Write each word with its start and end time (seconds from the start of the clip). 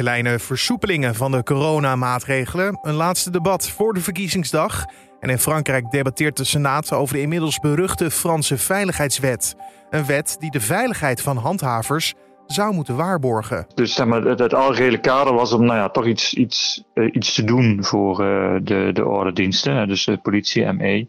kleine 0.00 0.38
versoepelingen 0.38 1.14
van 1.14 1.30
de 1.30 1.42
coronamaatregelen. 1.42 2.78
Een 2.82 2.94
laatste 2.94 3.30
debat 3.30 3.70
voor 3.70 3.94
de 3.94 4.00
verkiezingsdag. 4.00 4.84
En 5.20 5.30
in 5.30 5.38
Frankrijk 5.38 5.90
debatteert 5.90 6.36
de 6.36 6.44
Senaat 6.44 6.92
over 6.92 7.14
de 7.14 7.20
inmiddels 7.20 7.58
beruchte 7.58 8.10
Franse 8.10 8.58
Veiligheidswet. 8.58 9.56
Een 9.90 10.06
wet 10.06 10.36
die 10.38 10.50
de 10.50 10.60
veiligheid 10.60 11.20
van 11.20 11.36
handhavers 11.36 12.14
zou 12.52 12.74
moeten 12.74 12.96
waarborgen. 12.96 13.66
Dus 13.74 13.94
zeg 13.94 14.06
maar, 14.06 14.22
het, 14.22 14.38
het 14.38 14.54
algehele 14.54 14.98
kader 14.98 15.34
was 15.34 15.52
om 15.52 15.64
nou 15.64 15.78
ja, 15.78 15.88
toch 15.88 16.06
iets, 16.06 16.34
iets, 16.34 16.84
uh, 16.94 17.08
iets 17.12 17.34
te 17.34 17.44
doen 17.44 17.84
voor 17.84 18.24
uh, 18.24 18.54
de, 18.62 18.90
de 18.92 19.06
ordendiensten, 19.06 19.88
dus 19.88 20.04
de 20.04 20.16
politie, 20.16 20.72
ME. 20.72 21.08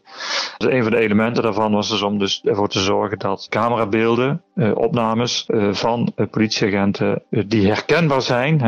Dus 0.58 0.74
een 0.74 0.82
van 0.82 0.92
de 0.92 0.98
elementen 0.98 1.44
daarvan 1.44 1.72
was 1.72 1.90
dus 1.90 2.02
om 2.02 2.18
dus 2.18 2.42
ervoor 2.44 2.70
te 2.70 2.80
zorgen 2.80 3.20
dat 3.20 3.48
camerabeelden, 3.50 4.42
uh, 4.56 4.76
opnames 4.76 5.46
van 5.72 6.14
politieagenten 6.32 7.24
die 7.30 7.68
herkenbaar 7.68 8.22
zijn, 8.22 8.62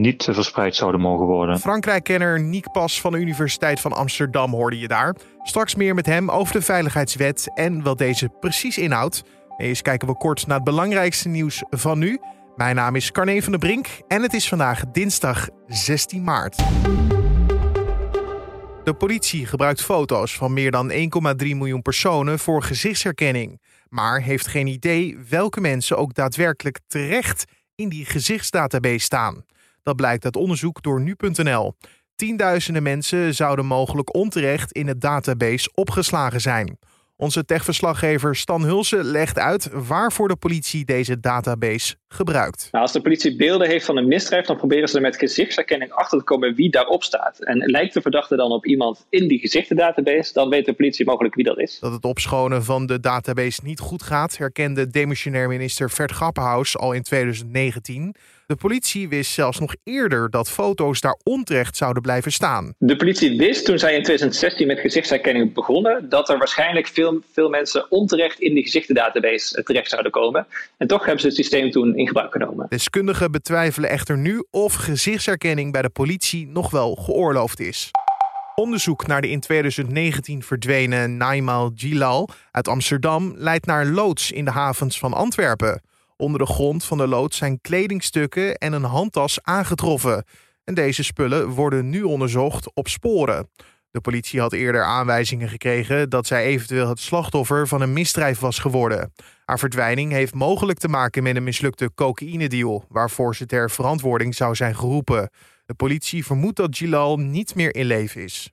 niet 0.00 0.28
verspreid 0.30 0.76
zouden 0.76 1.00
mogen 1.00 1.26
worden. 1.26 1.58
Frankrijk-kenner 1.58 2.40
Niek 2.40 2.72
Pas 2.72 3.00
van 3.00 3.12
de 3.12 3.18
Universiteit 3.18 3.80
van 3.80 3.92
Amsterdam 3.92 4.52
hoorde 4.52 4.78
je 4.78 4.88
daar. 4.88 5.14
Straks 5.42 5.74
meer 5.74 5.94
met 5.94 6.06
hem 6.06 6.30
over 6.30 6.52
de 6.52 6.62
veiligheidswet 6.62 7.50
en 7.54 7.82
wat 7.82 7.98
deze 7.98 8.28
precies 8.40 8.78
inhoudt. 8.78 9.24
Eens 9.60 9.82
kijken 9.82 10.08
we 10.08 10.16
kort 10.16 10.46
naar 10.46 10.56
het 10.56 10.64
belangrijkste 10.64 11.28
nieuws 11.28 11.62
van 11.70 11.98
nu. 11.98 12.20
Mijn 12.56 12.76
naam 12.76 12.96
is 12.96 13.10
Carne 13.10 13.42
van 13.42 13.52
der 13.52 13.60
Brink 13.60 13.88
en 14.08 14.22
het 14.22 14.34
is 14.34 14.48
vandaag 14.48 14.84
dinsdag 14.92 15.48
16 15.66 16.24
maart. 16.24 16.56
De 18.84 18.94
politie 18.98 19.46
gebruikt 19.46 19.82
foto's 19.82 20.36
van 20.36 20.52
meer 20.52 20.70
dan 20.70 20.92
1,3 20.92 20.98
miljoen 21.38 21.82
personen 21.82 22.38
voor 22.38 22.62
gezichtsherkenning, 22.62 23.60
maar 23.88 24.22
heeft 24.22 24.46
geen 24.46 24.66
idee 24.66 25.18
welke 25.28 25.60
mensen 25.60 25.98
ook 25.98 26.14
daadwerkelijk 26.14 26.80
terecht 26.86 27.44
in 27.74 27.88
die 27.88 28.04
gezichtsdatabase 28.04 28.98
staan. 28.98 29.44
Dat 29.82 29.96
blijkt 29.96 30.24
uit 30.24 30.36
onderzoek 30.36 30.82
door 30.82 31.00
nu.nl. 31.00 31.76
Tienduizenden 32.14 32.82
mensen 32.82 33.34
zouden 33.34 33.66
mogelijk 33.66 34.14
onterecht 34.14 34.72
in 34.72 34.86
het 34.86 35.00
database 35.00 35.70
opgeslagen 35.74 36.40
zijn. 36.40 36.78
Onze 37.20 37.44
techverslaggever 37.44 38.36
Stan 38.36 38.62
Hulsen 38.62 39.04
legt 39.04 39.38
uit 39.38 39.68
waarvoor 39.72 40.28
de 40.28 40.36
politie 40.36 40.84
deze 40.84 41.20
database 41.20 41.94
gebruikt. 42.08 42.68
Nou, 42.70 42.84
als 42.84 42.92
de 42.92 43.00
politie 43.00 43.36
beelden 43.36 43.68
heeft 43.68 43.84
van 43.84 43.96
een 43.96 44.08
misdrijf, 44.08 44.46
dan 44.46 44.56
proberen 44.56 44.88
ze 44.88 44.96
er 44.96 45.02
met 45.02 45.16
gezichtsherkenning 45.16 45.92
achter 45.92 46.18
te 46.18 46.24
komen 46.24 46.54
wie 46.54 46.70
daarop 46.70 47.02
staat. 47.02 47.38
En 47.38 47.58
lijkt 47.58 47.94
de 47.94 48.00
verdachte 48.00 48.36
dan 48.36 48.50
op 48.50 48.66
iemand 48.66 49.06
in 49.10 49.28
die 49.28 49.38
gezichtendatabase, 49.38 50.32
dan 50.32 50.48
weet 50.48 50.64
de 50.64 50.72
politie 50.72 51.04
mogelijk 51.04 51.34
wie 51.34 51.44
dat 51.44 51.58
is. 51.58 51.78
Dat 51.78 51.92
het 51.92 52.04
opschonen 52.04 52.64
van 52.64 52.86
de 52.86 53.00
database 53.00 53.60
niet 53.64 53.80
goed 53.80 54.02
gaat, 54.02 54.36
herkende 54.36 54.86
demissionair 54.86 55.48
minister 55.48 55.90
Vert 55.90 56.12
Grappenhaus 56.12 56.78
al 56.78 56.92
in 56.92 57.02
2019. 57.02 58.14
De 58.50 58.56
politie 58.56 59.08
wist 59.08 59.32
zelfs 59.32 59.58
nog 59.58 59.74
eerder 59.84 60.30
dat 60.30 60.50
foto's 60.50 61.00
daar 61.00 61.18
onterecht 61.22 61.76
zouden 61.76 62.02
blijven 62.02 62.32
staan. 62.32 62.74
De 62.78 62.96
politie 62.96 63.38
wist 63.38 63.64
toen 63.64 63.78
zij 63.78 63.94
in 63.94 64.02
2016 64.02 64.66
met 64.66 64.78
gezichtsherkenning 64.78 65.54
begonnen 65.54 66.08
dat 66.08 66.28
er 66.28 66.38
waarschijnlijk 66.38 66.86
veel, 66.86 67.20
veel 67.32 67.48
mensen 67.48 67.90
onterecht 67.90 68.40
in 68.40 68.54
die 68.54 68.62
gezichtendatabase 68.62 69.62
terecht 69.62 69.90
zouden 69.90 70.12
komen. 70.12 70.46
En 70.76 70.86
toch 70.86 71.00
hebben 71.00 71.20
ze 71.20 71.26
het 71.26 71.36
systeem 71.36 71.70
toen 71.70 71.96
in 71.96 72.06
gebruik 72.06 72.32
genomen. 72.32 72.66
Deskundigen 72.68 73.30
betwijfelen 73.30 73.90
echter 73.90 74.18
nu 74.18 74.44
of 74.50 74.74
gezichtsherkenning 74.74 75.72
bij 75.72 75.82
de 75.82 75.90
politie 75.90 76.46
nog 76.46 76.70
wel 76.70 76.94
geoorloofd 76.94 77.60
is. 77.60 77.90
Onderzoek 78.54 79.06
naar 79.06 79.20
de 79.20 79.30
in 79.30 79.40
2019 79.40 80.42
verdwenen 80.42 81.16
Naimal 81.16 81.72
Gilal 81.74 82.28
uit 82.50 82.68
Amsterdam 82.68 83.34
leidt 83.36 83.66
naar 83.66 83.86
loods 83.86 84.32
in 84.32 84.44
de 84.44 84.50
havens 84.50 84.98
van 84.98 85.12
Antwerpen. 85.12 85.80
Onder 86.20 86.38
de 86.38 86.46
grond 86.46 86.84
van 86.84 86.98
de 86.98 87.06
loods 87.06 87.36
zijn 87.36 87.60
kledingstukken 87.60 88.58
en 88.58 88.72
een 88.72 88.84
handtas 88.84 89.38
aangetroffen. 89.42 90.24
En 90.64 90.74
deze 90.74 91.04
spullen 91.04 91.48
worden 91.48 91.88
nu 91.88 92.02
onderzocht 92.02 92.74
op 92.74 92.88
sporen. 92.88 93.50
De 93.90 94.00
politie 94.00 94.40
had 94.40 94.52
eerder 94.52 94.84
aanwijzingen 94.84 95.48
gekregen 95.48 96.10
dat 96.10 96.26
zij 96.26 96.44
eventueel 96.44 96.88
het 96.88 97.00
slachtoffer 97.00 97.68
van 97.68 97.80
een 97.80 97.92
misdrijf 97.92 98.38
was 98.38 98.58
geworden. 98.58 99.12
Haar 99.44 99.58
verdwijning 99.58 100.12
heeft 100.12 100.34
mogelijk 100.34 100.78
te 100.78 100.88
maken 100.88 101.22
met 101.22 101.36
een 101.36 101.44
mislukte 101.44 101.90
cocaïnedeal, 101.94 102.84
waarvoor 102.88 103.36
ze 103.36 103.46
ter 103.46 103.70
verantwoording 103.70 104.34
zou 104.34 104.54
zijn 104.54 104.76
geroepen. 104.76 105.30
De 105.66 105.74
politie 105.74 106.24
vermoedt 106.24 106.56
dat 106.56 106.76
Gilal 106.76 107.16
niet 107.16 107.54
meer 107.54 107.74
in 107.74 107.86
leven 107.86 108.22
is. 108.22 108.50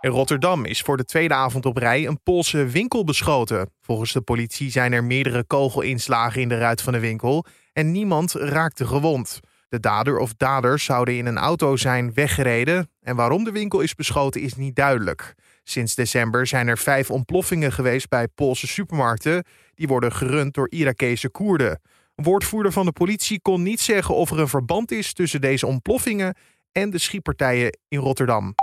In 0.00 0.10
Rotterdam 0.10 0.64
is 0.64 0.80
voor 0.80 0.96
de 0.96 1.04
tweede 1.04 1.34
avond 1.34 1.66
op 1.66 1.76
rij 1.76 2.06
een 2.06 2.22
Poolse 2.22 2.66
winkel 2.66 3.04
beschoten. 3.04 3.70
Volgens 3.80 4.12
de 4.12 4.20
politie 4.20 4.70
zijn 4.70 4.92
er 4.92 5.04
meerdere 5.04 5.44
kogelinslagen 5.44 6.40
in 6.40 6.48
de 6.48 6.58
ruit 6.58 6.82
van 6.82 6.92
de 6.92 6.98
winkel 6.98 7.44
en 7.72 7.92
niemand 7.92 8.32
raakte 8.32 8.86
gewond. 8.86 9.40
De 9.68 9.80
dader 9.80 10.18
of 10.18 10.34
daders 10.34 10.84
zouden 10.84 11.16
in 11.16 11.26
een 11.26 11.38
auto 11.38 11.76
zijn 11.76 12.14
weggereden 12.14 12.90
en 13.00 13.16
waarom 13.16 13.44
de 13.44 13.52
winkel 13.52 13.80
is 13.80 13.94
beschoten 13.94 14.40
is 14.40 14.54
niet 14.54 14.76
duidelijk. 14.76 15.34
Sinds 15.64 15.94
december 15.94 16.46
zijn 16.46 16.68
er 16.68 16.78
vijf 16.78 17.10
ontploffingen 17.10 17.72
geweest 17.72 18.08
bij 18.08 18.28
Poolse 18.28 18.66
supermarkten. 18.66 19.44
Die 19.74 19.88
worden 19.88 20.12
gerund 20.12 20.54
door 20.54 20.70
Irakese 20.70 21.28
Koerden. 21.28 21.80
Een 22.14 22.24
woordvoerder 22.24 22.72
van 22.72 22.86
de 22.86 22.92
politie 22.92 23.40
kon 23.40 23.62
niet 23.62 23.80
zeggen 23.80 24.14
of 24.14 24.30
er 24.30 24.38
een 24.38 24.48
verband 24.48 24.90
is 24.90 25.12
tussen 25.12 25.40
deze 25.40 25.66
ontploffingen 25.66 26.36
en 26.72 26.90
de 26.90 26.98
schietpartijen 26.98 27.78
in 27.88 27.98
Rotterdam. 27.98 28.54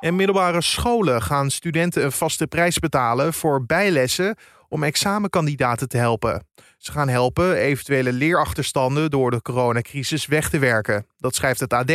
In 0.00 0.16
middelbare 0.16 0.62
scholen 0.62 1.22
gaan 1.22 1.50
studenten 1.50 2.04
een 2.04 2.12
vaste 2.12 2.46
prijs 2.46 2.78
betalen 2.78 3.32
voor 3.32 3.66
bijlessen 3.66 4.36
om 4.68 4.82
examenkandidaten 4.82 5.88
te 5.88 5.96
helpen. 5.96 6.46
Ze 6.78 6.92
gaan 6.92 7.08
helpen 7.08 7.56
eventuele 7.56 8.12
leerachterstanden 8.12 9.10
door 9.10 9.30
de 9.30 9.42
coronacrisis 9.42 10.26
weg 10.26 10.50
te 10.50 10.58
werken. 10.58 11.06
Dat 11.18 11.34
schrijft 11.34 11.60
het 11.60 11.72
AD. 11.72 11.92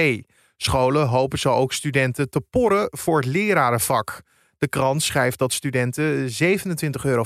Scholen 0.57 1.07
hopen 1.07 1.39
zo 1.39 1.53
ook 1.53 1.73
studenten 1.73 2.29
te 2.29 2.41
porren 2.41 2.87
voor 2.91 3.17
het 3.17 3.25
lerarenvak. 3.25 4.21
De 4.57 4.67
krant 4.67 5.03
schrijft 5.03 5.39
dat 5.39 5.53
studenten 5.53 6.29
27,50 6.29 6.29
euro 7.03 7.23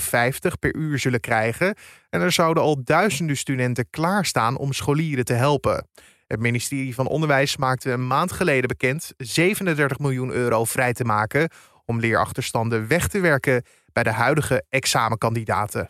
per 0.59 0.75
uur 0.75 0.99
zullen 0.99 1.19
krijgen 1.19 1.75
en 2.09 2.21
er 2.21 2.31
zouden 2.31 2.63
al 2.63 2.83
duizenden 2.83 3.37
studenten 3.37 3.89
klaarstaan 3.89 4.57
om 4.57 4.73
scholieren 4.73 5.25
te 5.25 5.33
helpen. 5.33 5.87
Het 6.27 6.39
ministerie 6.39 6.95
van 6.95 7.07
Onderwijs 7.07 7.57
maakte 7.57 7.91
een 7.91 8.07
maand 8.07 8.31
geleden 8.31 8.67
bekend 8.67 9.13
37 9.17 9.99
miljoen 9.99 10.31
euro 10.31 10.63
vrij 10.63 10.93
te 10.93 11.03
maken 11.03 11.49
om 11.85 11.99
leerachterstanden 11.99 12.87
weg 12.87 13.07
te 13.07 13.19
werken 13.19 13.63
bij 13.93 14.03
de 14.03 14.11
huidige 14.11 14.63
examenkandidaten. 14.69 15.87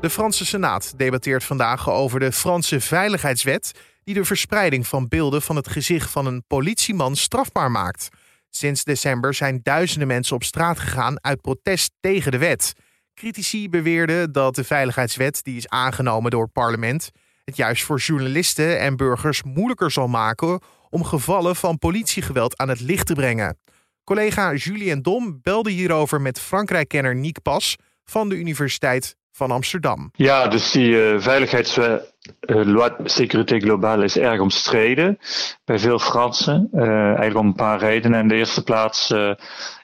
De 0.00 0.10
Franse 0.10 0.46
Senaat 0.46 0.92
debatteert 0.96 1.44
vandaag 1.44 1.90
over 1.90 2.20
de 2.20 2.32
Franse 2.32 2.80
Veiligheidswet, 2.80 3.72
die 4.04 4.14
de 4.14 4.24
verspreiding 4.24 4.86
van 4.86 5.08
beelden 5.08 5.42
van 5.42 5.56
het 5.56 5.68
gezicht 5.68 6.10
van 6.10 6.26
een 6.26 6.44
politieman 6.46 7.16
strafbaar 7.16 7.70
maakt. 7.70 8.08
Sinds 8.50 8.84
december 8.84 9.34
zijn 9.34 9.60
duizenden 9.62 10.08
mensen 10.08 10.36
op 10.36 10.44
straat 10.44 10.78
gegaan 10.78 11.24
uit 11.24 11.40
protest 11.40 11.90
tegen 12.00 12.32
de 12.32 12.38
wet. 12.38 12.72
Critici 13.14 13.68
beweerden 13.68 14.32
dat 14.32 14.54
de 14.54 14.64
Veiligheidswet, 14.64 15.44
die 15.44 15.56
is 15.56 15.68
aangenomen 15.68 16.30
door 16.30 16.42
het 16.42 16.52
parlement, 16.52 17.10
het 17.48 17.56
juist 17.56 17.84
voor 17.84 17.98
journalisten 17.98 18.78
en 18.78 18.96
burgers 18.96 19.42
moeilijker 19.42 19.90
zal 19.90 20.08
maken 20.08 20.60
om 20.90 21.04
gevallen 21.04 21.56
van 21.56 21.78
politiegeweld 21.78 22.56
aan 22.56 22.68
het 22.68 22.80
licht 22.80 23.06
te 23.06 23.14
brengen. 23.14 23.58
Collega 24.04 24.54
Julien 24.54 25.02
Dom 25.02 25.38
belde 25.42 25.70
hierover 25.70 26.20
met 26.20 26.40
Frankrijk-kenner 26.40 27.14
Niek 27.14 27.42
Pas 27.42 27.76
van 28.04 28.28
de 28.28 28.34
Universiteit 28.34 29.16
van 29.38 29.50
Amsterdam. 29.50 30.10
Ja, 30.14 30.48
dus 30.48 30.70
die 30.70 30.90
uh, 30.90 31.20
veiligheidswet, 31.20 32.12
uh, 32.40 32.64
loi 32.64 32.90
sécurité 33.04 33.58
globale 33.58 34.04
is 34.04 34.16
erg 34.18 34.40
omstreden 34.40 35.18
bij 35.64 35.78
veel 35.78 35.98
Fransen. 35.98 36.68
Uh, 36.72 36.82
eigenlijk 36.88 37.38
om 37.38 37.46
een 37.46 37.54
paar 37.54 37.78
redenen. 37.78 38.20
In 38.20 38.28
de 38.28 38.34
eerste 38.34 38.62
plaats 38.62 39.14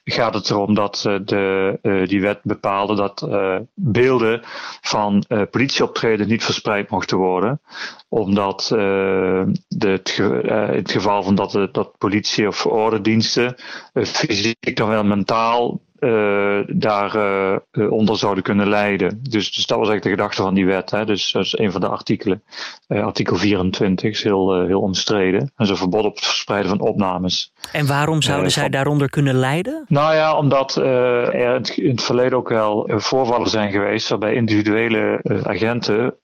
gaat 0.05 0.35
het 0.35 0.51
erom 0.51 0.75
dat 0.75 1.01
de, 1.25 1.79
die 2.07 2.21
wet 2.21 2.39
bepaalde 2.43 2.95
dat 2.95 3.29
beelden 3.75 4.41
van 4.81 5.25
politieoptreden 5.51 6.29
niet 6.29 6.45
verspreid 6.45 6.91
mochten 6.91 7.17
worden. 7.17 7.61
Omdat 8.09 8.67
de, 9.69 10.01
het 10.73 10.91
geval 10.91 11.23
van 11.23 11.35
dat, 11.35 11.69
dat 11.73 11.99
politie 11.99 12.49
of 12.49 12.67
ordendiensten 12.67 13.55
fysiek 13.95 14.77
dan 14.77 14.89
wel 14.89 15.05
mentaal 15.05 15.81
uh, 16.05 16.59
daar 16.67 17.17
uh, 17.17 17.93
onder 17.93 18.17
zouden 18.17 18.43
kunnen 18.43 18.69
leiden. 18.69 19.19
Dus, 19.23 19.53
dus 19.53 19.67
dat 19.67 19.79
was 19.79 19.89
eigenlijk 19.89 20.03
de 20.03 20.23
gedachte 20.23 20.43
van 20.43 20.55
die 20.55 20.67
wet. 20.67 20.91
Hè. 20.91 21.05
Dus 21.05 21.33
dat 21.33 21.45
is 21.45 21.59
een 21.59 21.73
van 21.73 21.81
de 21.81 21.89
artikelen. 21.89 22.43
Uh, 22.89 23.05
artikel 23.05 23.37
24 23.37 24.11
is 24.11 24.23
heel, 24.23 24.67
heel 24.67 24.81
omstreden. 24.81 25.53
En 25.57 25.67
zo 25.67 25.75
verbod 25.75 26.05
op 26.05 26.15
het 26.15 26.25
verspreiden 26.25 26.71
van 26.71 26.81
opnames. 26.81 27.53
En 27.73 27.87
waarom 27.87 28.23
zouden 28.23 28.51
zij 28.51 28.69
daaronder 28.69 29.11
kunnen 29.11 29.35
leiden? 29.35 29.85
Nou 29.89 30.15
ja, 30.15 30.37
omdat 30.37 30.77
er 30.77 31.79
in 31.79 31.91
het 31.91 32.03
verleden 32.03 32.39
ook 32.39 32.49
wel 32.49 32.91
voorvallen 32.97 33.49
zijn 33.49 33.71
geweest 33.71 34.09
waarbij 34.09 34.35
individuele 34.35 35.21
agenten 35.43 36.15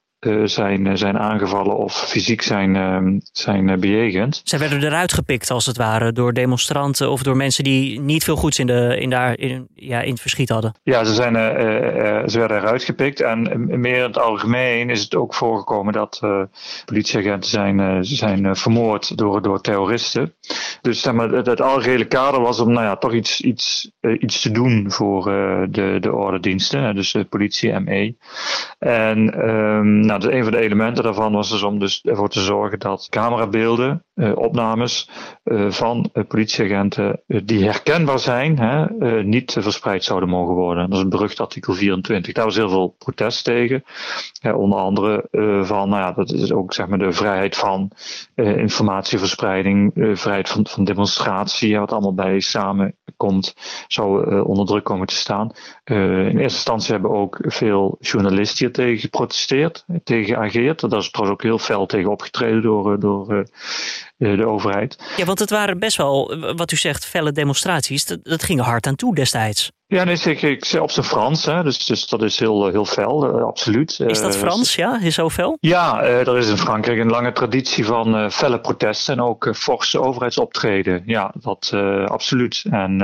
zijn, 0.44 0.98
zijn 0.98 1.18
aangevallen 1.18 1.76
of 1.76 2.08
fysiek 2.08 2.42
zijn, 2.42 2.76
ehm, 2.76 3.18
zijn 3.32 3.80
bejegend. 3.80 4.40
Zij 4.44 4.58
werden 4.58 4.82
eruit 4.82 5.12
gepikt 5.12 5.50
als 5.50 5.66
het 5.66 5.76
ware 5.76 6.12
door 6.12 6.32
demonstranten 6.32 7.10
of 7.10 7.22
door 7.22 7.36
mensen 7.36 7.64
die 7.64 8.00
niet 8.00 8.24
veel 8.24 8.36
goeds 8.36 8.58
in, 8.58 8.66
de, 8.66 8.96
in, 9.00 9.10
daar, 9.10 9.38
in, 9.38 9.68
ja, 9.74 10.00
in 10.00 10.10
het 10.10 10.20
verschiet 10.20 10.48
hadden. 10.48 10.74
Ja, 10.82 11.04
ze, 11.04 11.14
zijn, 11.14 11.34
ze 12.30 12.38
werden 12.38 12.56
eruit 12.56 12.82
gepikt 12.82 13.20
en 13.20 13.66
meer 13.80 13.96
in 13.96 14.02
het 14.02 14.18
algemeen 14.18 14.90
is 14.90 15.02
het 15.02 15.14
ook 15.14 15.34
voorgekomen 15.34 15.92
dat 15.92 16.20
politieagenten 16.84 17.50
zijn, 17.50 18.04
zijn 18.04 18.56
vermoord 18.56 19.16
door, 19.16 19.42
door 19.42 19.60
terroristen. 19.60 20.34
Dus 20.80 21.00
zeg 21.00 21.12
maar, 21.12 21.30
het, 21.30 21.46
het 21.46 21.60
algehele 21.60 22.06
kader 22.06 22.40
was 22.40 22.60
om 22.60 22.72
nou 22.72 22.84
ja, 22.84 22.96
toch 22.96 23.12
iets, 23.12 23.40
iets, 23.40 23.90
iets 24.18 24.40
te 24.40 24.50
doen 24.50 24.90
voor 24.90 25.24
de, 25.70 25.96
de 26.00 26.12
ordendiensten, 26.12 26.94
dus 26.94 27.12
de 27.12 27.24
politie, 27.24 27.80
ME. 27.80 28.14
En 28.78 29.48
um, 29.48 30.09
nou, 30.10 30.22
dus 30.22 30.32
een 30.32 30.42
van 30.42 30.52
de 30.52 30.58
elementen 30.58 31.04
daarvan 31.04 31.32
was 31.32 31.50
dus 31.50 31.62
om 31.62 31.78
dus 31.78 32.00
ervoor 32.02 32.28
te 32.28 32.40
zorgen 32.40 32.78
dat 32.78 33.06
camerabeelden, 33.08 34.04
opnames 34.34 35.10
uh, 35.44 35.70
van 35.70 36.10
uh, 36.12 36.24
politieagenten 36.28 37.22
die 37.26 37.64
herkenbaar 37.64 38.18
zijn, 38.18 38.58
hè, 38.58 38.86
niet 39.22 39.56
verspreid 39.58 40.04
zouden 40.04 40.28
mogen 40.28 40.54
worden. 40.54 40.90
Dat 40.90 40.98
is 40.98 41.04
een 41.04 41.10
berucht 41.10 41.40
artikel 41.40 41.74
24. 41.74 42.32
Daar 42.32 42.44
was 42.44 42.56
heel 42.56 42.68
veel 42.68 42.94
protest 42.98 43.44
tegen. 43.44 43.84
onder 44.42 44.78
andere 44.78 45.28
van, 45.64 45.88
nou 45.88 46.02
ja, 46.02 46.12
dat 46.12 46.32
is 46.32 46.52
ook 46.52 46.74
zeg 46.74 46.86
maar 46.86 46.98
de 46.98 47.12
vrijheid 47.12 47.56
van 47.56 47.90
informatieverspreiding, 48.34 49.92
vrijheid 49.94 50.48
van, 50.48 50.84
demonstratie, 50.84 51.78
wat 51.78 51.92
allemaal 51.92 52.14
bij 52.14 52.40
samenkomt, 52.40 53.54
zou 53.88 54.40
onder 54.42 54.66
druk 54.66 54.84
komen 54.84 55.06
te 55.06 55.14
staan. 55.14 55.50
in 55.84 55.94
eerste 56.26 56.40
instantie 56.40 56.92
hebben 56.92 57.10
ook 57.10 57.38
veel 57.40 57.96
journalisten 58.00 58.66
hier 58.66 58.74
tegen 58.74 58.98
geprotesteerd, 58.98 59.84
tegen 60.04 60.34
geageerd. 60.34 60.90
Daar 60.90 60.98
is 60.98 61.10
trouwens 61.10 61.38
ook 61.38 61.42
heel 61.42 61.58
fel 61.58 61.86
tegen 61.86 62.10
opgetreden 62.10 62.62
door, 62.62 62.92
eh, 62.92 63.00
door 63.00 63.46
de 64.20 64.46
overheid. 64.46 64.98
Ja, 65.16 65.24
want 65.24 65.38
het 65.38 65.50
waren 65.50 65.78
best 65.78 65.96
wel, 65.96 66.38
wat 66.56 66.72
u 66.72 66.76
zegt, 66.76 67.04
felle 67.04 67.32
demonstraties. 67.32 68.04
Dat, 68.04 68.18
dat 68.22 68.42
ging 68.42 68.60
hard 68.60 68.86
aan 68.86 68.96
toe 68.96 69.14
destijds. 69.14 69.70
Ja, 69.90 70.04
nee, 70.04 70.16
ik, 70.24 70.42
ik, 70.42 70.78
op 70.80 70.90
zijn 70.90 71.06
Frans, 71.06 71.44
hè, 71.44 71.62
dus, 71.62 71.86
dus 71.86 72.06
dat 72.06 72.22
is 72.22 72.38
heel, 72.38 72.66
heel 72.66 72.84
fel, 72.84 73.38
uh, 73.38 73.44
absoluut. 73.44 74.00
Is 74.06 74.20
dat 74.20 74.36
Frans, 74.36 74.74
ja? 74.74 75.00
Is 75.00 75.14
zo 75.14 75.28
fel? 75.28 75.56
Ja, 75.60 76.02
uh, 76.02 76.26
er 76.26 76.38
is 76.38 76.48
in 76.48 76.56
Frankrijk 76.56 76.98
een 76.98 77.10
lange 77.10 77.32
traditie 77.32 77.84
van 77.84 78.16
uh, 78.16 78.28
felle 78.28 78.60
protesten 78.60 79.14
en 79.14 79.22
ook 79.22 79.50
forse 79.56 80.00
overheidsoptreden. 80.00 81.02
Ja, 81.06 81.34
dat 81.40 81.72
absoluut. 82.04 82.64
En 82.70 83.02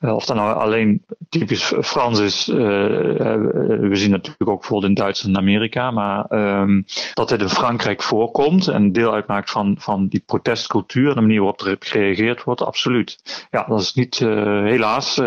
of 0.00 0.24
dat 0.24 0.36
nou 0.36 0.56
alleen 0.56 1.04
typisch 1.28 1.72
Frans 1.80 2.18
is, 2.18 2.46
we 2.46 3.90
zien 3.92 4.10
natuurlijk 4.10 4.50
ook 4.50 4.60
bijvoorbeeld 4.60 4.90
in 4.90 5.02
Duitsland 5.02 5.36
en 5.36 5.42
Amerika, 5.42 5.90
maar 5.90 6.26
um, 6.60 6.84
dat 7.14 7.28
dit 7.28 7.40
in 7.40 7.48
Frankrijk 7.48 8.02
voorkomt 8.02 8.68
en 8.68 8.92
deel 8.92 9.12
uitmaakt 9.12 9.50
van, 9.50 9.76
van 9.78 10.08
die 10.08 10.22
protestcultuur 10.26 11.08
en 11.08 11.14
de 11.14 11.20
manier 11.20 11.38
waarop 11.40 11.60
er 11.60 11.76
gereageerd 11.78 12.44
wordt, 12.44 12.62
absoluut. 12.62 13.18
Ja, 13.50 13.64
dat 13.68 13.80
is 13.80 13.94
niet, 13.94 14.18
helaas 14.18 15.20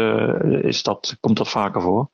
is 0.63 0.83
dat, 0.83 1.17
komt 1.19 1.37
dat 1.37 1.49
vaker 1.49 1.81
voor. 1.81 2.09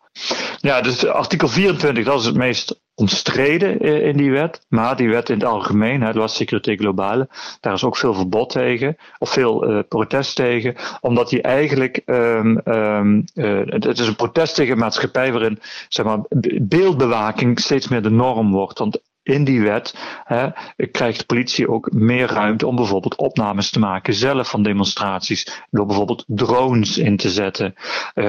Ja, 0.59 0.81
dus 0.81 1.05
artikel 1.05 1.47
24, 1.47 2.05
dat 2.05 2.19
is 2.19 2.25
het 2.25 2.35
meest 2.35 2.83
omstreden 2.95 3.79
eh, 3.79 4.07
in 4.07 4.17
die 4.17 4.31
wet. 4.31 4.65
Maar 4.69 4.95
die 4.95 5.09
wet 5.09 5.29
in 5.29 5.35
het 5.35 5.47
algemeen, 5.47 5.99
de 5.99 6.13
was 6.13 6.35
Sécurité 6.35 6.75
Globale, 6.75 7.29
daar 7.59 7.73
is 7.73 7.83
ook 7.83 7.97
veel 7.97 8.13
verbod 8.13 8.49
tegen, 8.49 8.97
of 9.17 9.29
veel 9.29 9.69
uh, 9.69 9.79
protest 9.89 10.35
tegen, 10.35 10.75
omdat 11.01 11.29
die 11.29 11.41
eigenlijk, 11.41 12.01
um, 12.05 12.61
uh, 12.65 13.61
het 13.65 13.99
is 13.99 14.07
een 14.07 14.15
protest 14.15 14.55
tegen 14.55 14.73
een 14.73 14.79
maatschappij 14.79 15.31
waarin 15.31 15.59
zeg 15.87 16.05
maar, 16.05 16.19
beeldbewaking 16.61 17.59
steeds 17.59 17.87
meer 17.87 18.01
de 18.01 18.11
norm 18.11 18.51
wordt. 18.51 18.79
Want 18.79 18.99
in 19.25 19.43
die 19.43 19.61
wet 19.61 19.95
hè, 20.23 20.47
krijgt 20.91 21.19
de 21.19 21.25
politie 21.25 21.69
ook 21.69 21.91
meer 21.91 22.27
ruimte 22.27 22.67
om 22.67 22.75
bijvoorbeeld 22.75 23.15
opnames 23.15 23.69
te 23.69 23.79
maken 23.79 24.13
zelf 24.13 24.49
van 24.49 24.63
demonstraties. 24.63 25.63
Door 25.69 25.85
bijvoorbeeld 25.85 26.23
drones 26.27 26.97
in 26.97 27.17
te 27.17 27.29
zetten. 27.29 27.73
Uh, 27.75 28.23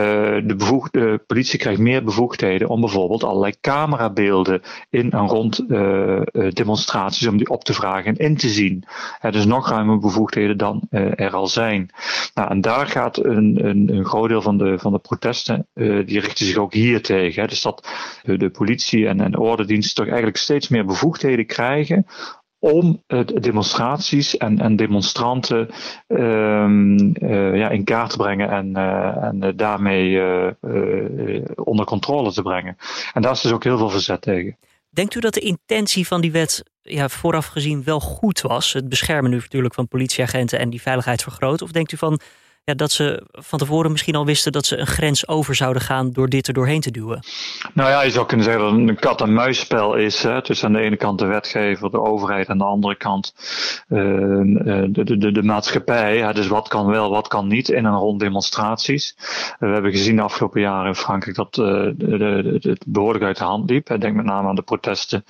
de, 0.44 1.20
politie 1.26 1.58
krijgt 1.58 1.80
meer 1.80 2.04
bevoegdheden 2.04 2.68
om 2.68 2.80
bijvoorbeeld 2.80 3.24
allerlei 3.24 3.54
camerabeelden 3.60 4.62
in 4.90 5.10
en 5.10 5.26
rond 5.26 5.64
uh, 5.68 6.20
demonstraties 6.50 7.26
om 7.26 7.36
die 7.36 7.48
op 7.48 7.64
te 7.64 7.74
vragen 7.74 8.04
en 8.04 8.26
in 8.26 8.36
te 8.36 8.48
zien. 8.48 8.84
Dus 9.30 9.44
nog 9.44 9.68
ruimer 9.68 9.98
bevoegdheden 9.98 10.56
dan 10.56 10.86
er 10.90 11.34
al 11.34 11.46
zijn. 11.46 11.90
Nou, 12.34 12.50
en 12.50 12.60
daar 12.60 12.86
gaat 12.86 13.24
een, 13.24 13.58
een, 13.68 13.96
een 13.96 14.04
groot 14.04 14.28
deel 14.28 14.42
van 14.42 14.58
de, 14.58 14.78
van 14.78 14.92
de 14.92 14.98
protesten, 14.98 15.66
die 15.74 16.20
richten 16.20 16.46
zich 16.46 16.56
ook 16.56 16.72
hier 16.72 17.02
tegen. 17.02 17.42
Hè. 17.42 17.48
Dus 17.48 17.62
dat 17.62 17.88
de 18.22 18.50
politie 18.50 19.06
en, 19.08 19.20
en 19.20 19.30
de 19.30 19.40
ordendiensten 19.40 19.94
toch 19.94 20.06
eigenlijk 20.06 20.36
steeds 20.36 20.68
meer 20.68 20.85
bevoegdheden 20.86 21.46
krijgen 21.46 22.06
om 22.58 23.02
demonstraties 23.40 24.36
en, 24.36 24.60
en 24.60 24.76
demonstranten 24.76 25.68
um, 26.08 27.14
uh, 27.22 27.56
ja, 27.56 27.68
in 27.68 27.84
kaart 27.84 28.10
te 28.10 28.16
brengen 28.16 28.50
en, 28.50 28.70
uh, 28.76 29.22
en 29.22 29.56
daarmee 29.56 30.22
onder 31.54 31.86
controle 31.86 32.32
te 32.32 32.42
brengen. 32.42 32.76
En 33.12 33.22
daar 33.22 33.32
is 33.32 33.40
dus 33.40 33.52
ook 33.52 33.64
heel 33.64 33.78
veel 33.78 33.90
verzet 33.90 34.22
tegen. 34.22 34.56
Denkt 34.90 35.14
u 35.14 35.20
dat 35.20 35.34
de 35.34 35.40
intentie 35.40 36.06
van 36.06 36.20
die 36.20 36.32
wet 36.32 36.62
ja, 36.82 37.08
vooraf 37.08 37.46
gezien 37.46 37.84
wel 37.84 38.00
goed 38.00 38.40
was? 38.40 38.72
Het 38.72 38.88
beschermen 38.88 39.30
nu 39.30 39.36
natuurlijk 39.36 39.74
van 39.74 39.88
politieagenten 39.88 40.58
en 40.58 40.70
die 40.70 40.82
veiligheid 40.82 41.22
vergroten? 41.22 41.66
Of 41.66 41.72
denkt 41.72 41.92
u 41.92 41.96
van 41.96 42.20
ja, 42.66 42.74
dat 42.74 42.90
ze 42.90 43.22
van 43.32 43.58
tevoren 43.58 43.90
misschien 43.90 44.14
al 44.14 44.24
wisten 44.24 44.52
dat 44.52 44.66
ze 44.66 44.76
een 44.76 44.86
grens 44.86 45.28
over 45.28 45.54
zouden 45.54 45.82
gaan 45.82 46.12
door 46.12 46.28
dit 46.28 46.46
er 46.46 46.54
doorheen 46.54 46.80
te 46.80 46.90
duwen? 46.90 47.24
Nou 47.74 47.90
ja, 47.90 48.02
je 48.02 48.10
zou 48.10 48.26
kunnen 48.26 48.44
zeggen 48.46 48.62
dat 48.64 48.72
het 48.72 48.88
een 48.88 48.98
kat-en-muisspel 48.98 49.94
is. 49.94 50.22
Hè? 50.22 50.42
Tussen 50.42 50.66
aan 50.66 50.72
de 50.72 50.80
ene 50.80 50.96
kant 50.96 51.18
de 51.18 51.26
wetgever, 51.26 51.90
de 51.90 52.00
overheid, 52.00 52.48
aan 52.48 52.58
de 52.58 52.64
andere 52.64 52.96
kant 52.96 53.34
uh, 53.88 53.98
de, 53.98 55.04
de, 55.04 55.16
de, 55.18 55.32
de, 55.32 55.42
maatschappij. 55.42 56.16
Ja, 56.16 56.32
dus 56.32 56.46
wat 56.46 56.68
kan 56.68 56.86
wel, 56.86 57.10
wat 57.10 57.28
kan 57.28 57.46
niet 57.46 57.68
in 57.68 57.86
en 57.86 57.96
rond 57.96 58.20
demonstraties. 58.20 59.16
we 59.58 59.66
hebben 59.66 59.90
gezien 59.90 60.16
de 60.16 60.22
afgelopen 60.22 60.60
jaren 60.60 60.86
in 60.86 60.94
Frankrijk 60.94 61.36
dat 61.36 61.56
het 62.62 62.84
behoorlijk 62.86 63.24
uit 63.24 63.38
de 63.38 63.44
hand 63.44 63.70
liep. 63.70 63.90
Ik 63.90 64.00
denk 64.00 64.16
met 64.16 64.24
name 64.24 64.48
aan 64.48 64.54
de 64.54 64.62
protesten 64.62 65.24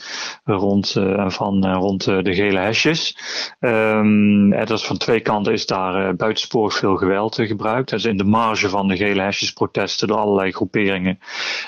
rond, 0.45 0.91
van, 1.27 1.73
rond 1.73 2.05
de 2.05 2.35
gele 2.35 2.59
hesjes. 2.59 3.19
Um, 3.61 4.65
dus 4.67 4.87
van 4.87 4.97
twee 4.97 5.21
kanten 5.21 5.53
is 5.53 5.67
daar 5.67 6.17
buitensporig 6.17 6.75
veel 6.75 6.97
geweld 6.97 7.25
gebruikt. 7.35 7.91
Dus 7.91 8.05
in 8.05 8.17
de 8.17 8.25
marge 8.25 8.69
van 8.69 8.89
de 8.89 8.97
gele 8.97 9.23
hesjesprotesten 9.23 10.09
door 10.09 10.17
allerlei 10.17 10.53
groeperingen 10.53 11.19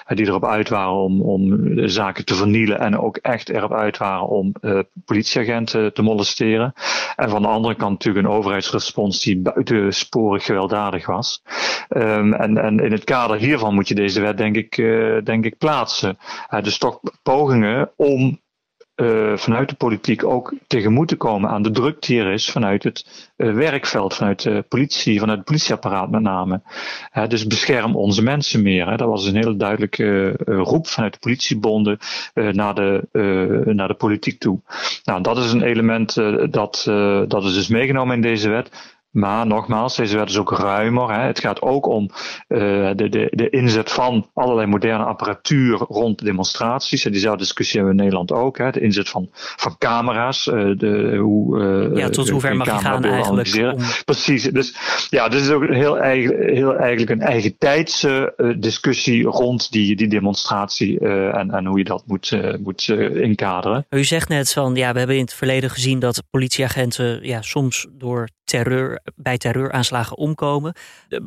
die 0.06 0.26
erop 0.26 0.44
uit 0.44 0.68
waren 0.68 0.94
om, 0.94 1.22
om 1.22 1.70
zaken 1.88 2.24
te 2.24 2.34
vernielen 2.34 2.78
en 2.78 2.98
ook 2.98 3.16
echt 3.16 3.48
erop 3.48 3.72
uit 3.72 3.98
waren 3.98 4.28
om 4.28 4.54
uh, 4.60 4.78
politieagenten 5.04 5.94
te 5.94 6.02
molesteren. 6.02 6.72
En 7.16 7.30
van 7.30 7.42
de 7.42 7.48
andere 7.48 7.74
kant 7.74 7.92
natuurlijk 7.92 8.26
een 8.26 8.32
overheidsrespons 8.32 9.22
die 9.22 9.40
buitensporig 9.40 10.44
gewelddadig 10.44 11.06
was. 11.06 11.42
Um, 11.88 12.32
en, 12.32 12.58
en 12.58 12.78
in 12.78 12.92
het 12.92 13.04
kader 13.04 13.36
hiervan 13.36 13.74
moet 13.74 13.88
je 13.88 13.94
deze 13.94 14.20
wet 14.20 14.36
denk 14.36 14.56
ik, 14.56 14.76
uh, 14.76 15.22
denk 15.24 15.44
ik 15.44 15.58
plaatsen. 15.58 16.18
Uh, 16.50 16.62
dus 16.62 16.78
toch 16.78 17.00
pogingen 17.22 17.90
om 17.96 18.40
uh, 19.00 19.36
vanuit 19.36 19.68
de 19.68 19.74
politiek 19.74 20.24
ook 20.24 20.54
tegemoet 20.66 21.08
te 21.08 21.16
komen 21.16 21.50
aan 21.50 21.62
de 21.62 21.70
druk 21.70 22.02
die 22.02 22.20
er 22.20 22.32
is 22.32 22.50
vanuit 22.50 22.82
het 22.82 23.30
uh, 23.36 23.54
werkveld, 23.54 24.14
vanuit 24.14 24.42
de 24.42 24.64
politie, 24.68 25.20
vanuit 25.20 25.38
het 25.38 25.46
politieapparaat 25.46 26.10
met 26.10 26.22
name. 26.22 26.60
Dus 27.28 27.46
bescherm 27.46 27.96
onze 27.96 28.22
mensen 28.22 28.62
meer. 28.62 28.88
Hè. 28.88 28.96
Dat 28.96 29.08
was 29.08 29.26
een 29.26 29.36
hele 29.36 29.56
duidelijke 29.56 30.36
roep 30.44 30.86
vanuit 30.86 31.12
de 31.12 31.18
politiebonden 31.18 31.98
naar, 32.34 32.74
de, 32.74 33.08
naar 33.64 33.88
de 33.88 33.94
politiek 33.94 34.40
toe. 34.40 34.60
Nou, 35.04 35.22
dat 35.22 35.38
is 35.38 35.52
een 35.52 35.62
element 35.62 36.14
dat, 36.50 36.82
dat 37.28 37.44
is 37.44 37.54
dus 37.54 37.68
meegenomen 37.68 38.14
in 38.14 38.22
deze 38.22 38.48
wet. 38.48 38.96
Maar 39.10 39.46
nogmaals, 39.46 39.96
deze 39.96 40.16
wet 40.16 40.28
is 40.28 40.38
ook 40.38 40.58
ruimer. 40.58 41.12
Hè. 41.12 41.26
Het 41.26 41.40
gaat 41.40 41.62
ook 41.62 41.86
om 41.86 42.10
uh, 42.48 42.58
de, 42.94 43.08
de, 43.08 43.28
de 43.30 43.50
inzet 43.50 43.92
van 43.92 44.30
allerlei 44.34 44.66
moderne 44.66 45.04
apparatuur 45.04 45.76
rond 45.76 46.24
demonstraties. 46.24 47.04
En 47.04 47.12
diezelfde 47.12 47.42
discussie 47.42 47.76
hebben 47.76 47.96
we 47.96 48.02
in 48.02 48.08
Nederland 48.08 48.42
ook. 48.42 48.58
Hè. 48.58 48.70
De 48.70 48.80
inzet 48.80 49.08
van, 49.08 49.28
van 49.32 49.78
camera's. 49.78 50.46
Uh, 50.46 50.78
de, 50.78 51.16
hoe, 51.16 51.58
uh, 51.58 51.96
ja, 51.96 52.08
tot 52.08 52.28
hoever 52.28 52.56
mag 52.56 52.66
je 52.66 52.72
gaan 52.72 53.04
eigenlijk? 53.04 53.56
Om... 53.56 53.78
Precies. 54.04 54.42
Dus 54.42 54.76
ja, 55.10 55.28
dit 55.28 55.40
is 55.40 55.50
ook 55.50 55.66
heel, 55.66 55.98
eigen, 55.98 56.54
heel 56.54 56.76
eigenlijk 56.76 57.10
een 57.10 57.26
eigen 57.26 57.58
tijdse 57.58 58.34
discussie 58.58 59.24
rond 59.24 59.72
die, 59.72 59.96
die 59.96 60.08
demonstratie 60.08 60.98
en, 61.30 61.50
en 61.50 61.66
hoe 61.66 61.78
je 61.78 61.84
dat 61.84 62.02
moet, 62.06 62.38
moet 62.62 62.88
inkaderen. 63.14 63.86
U 63.90 64.04
zegt 64.04 64.28
net 64.28 64.52
van, 64.52 64.74
ja, 64.74 64.92
we 64.92 64.98
hebben 64.98 65.16
in 65.16 65.22
het 65.22 65.34
verleden 65.34 65.70
gezien 65.70 65.98
dat 65.98 66.22
politieagenten 66.30 67.18
ja, 67.22 67.42
soms 67.42 67.86
door 67.90 68.28
terreur, 68.44 68.97
bij 69.14 69.38
terreuraanslagen 69.38 70.16
omkomen. 70.16 70.74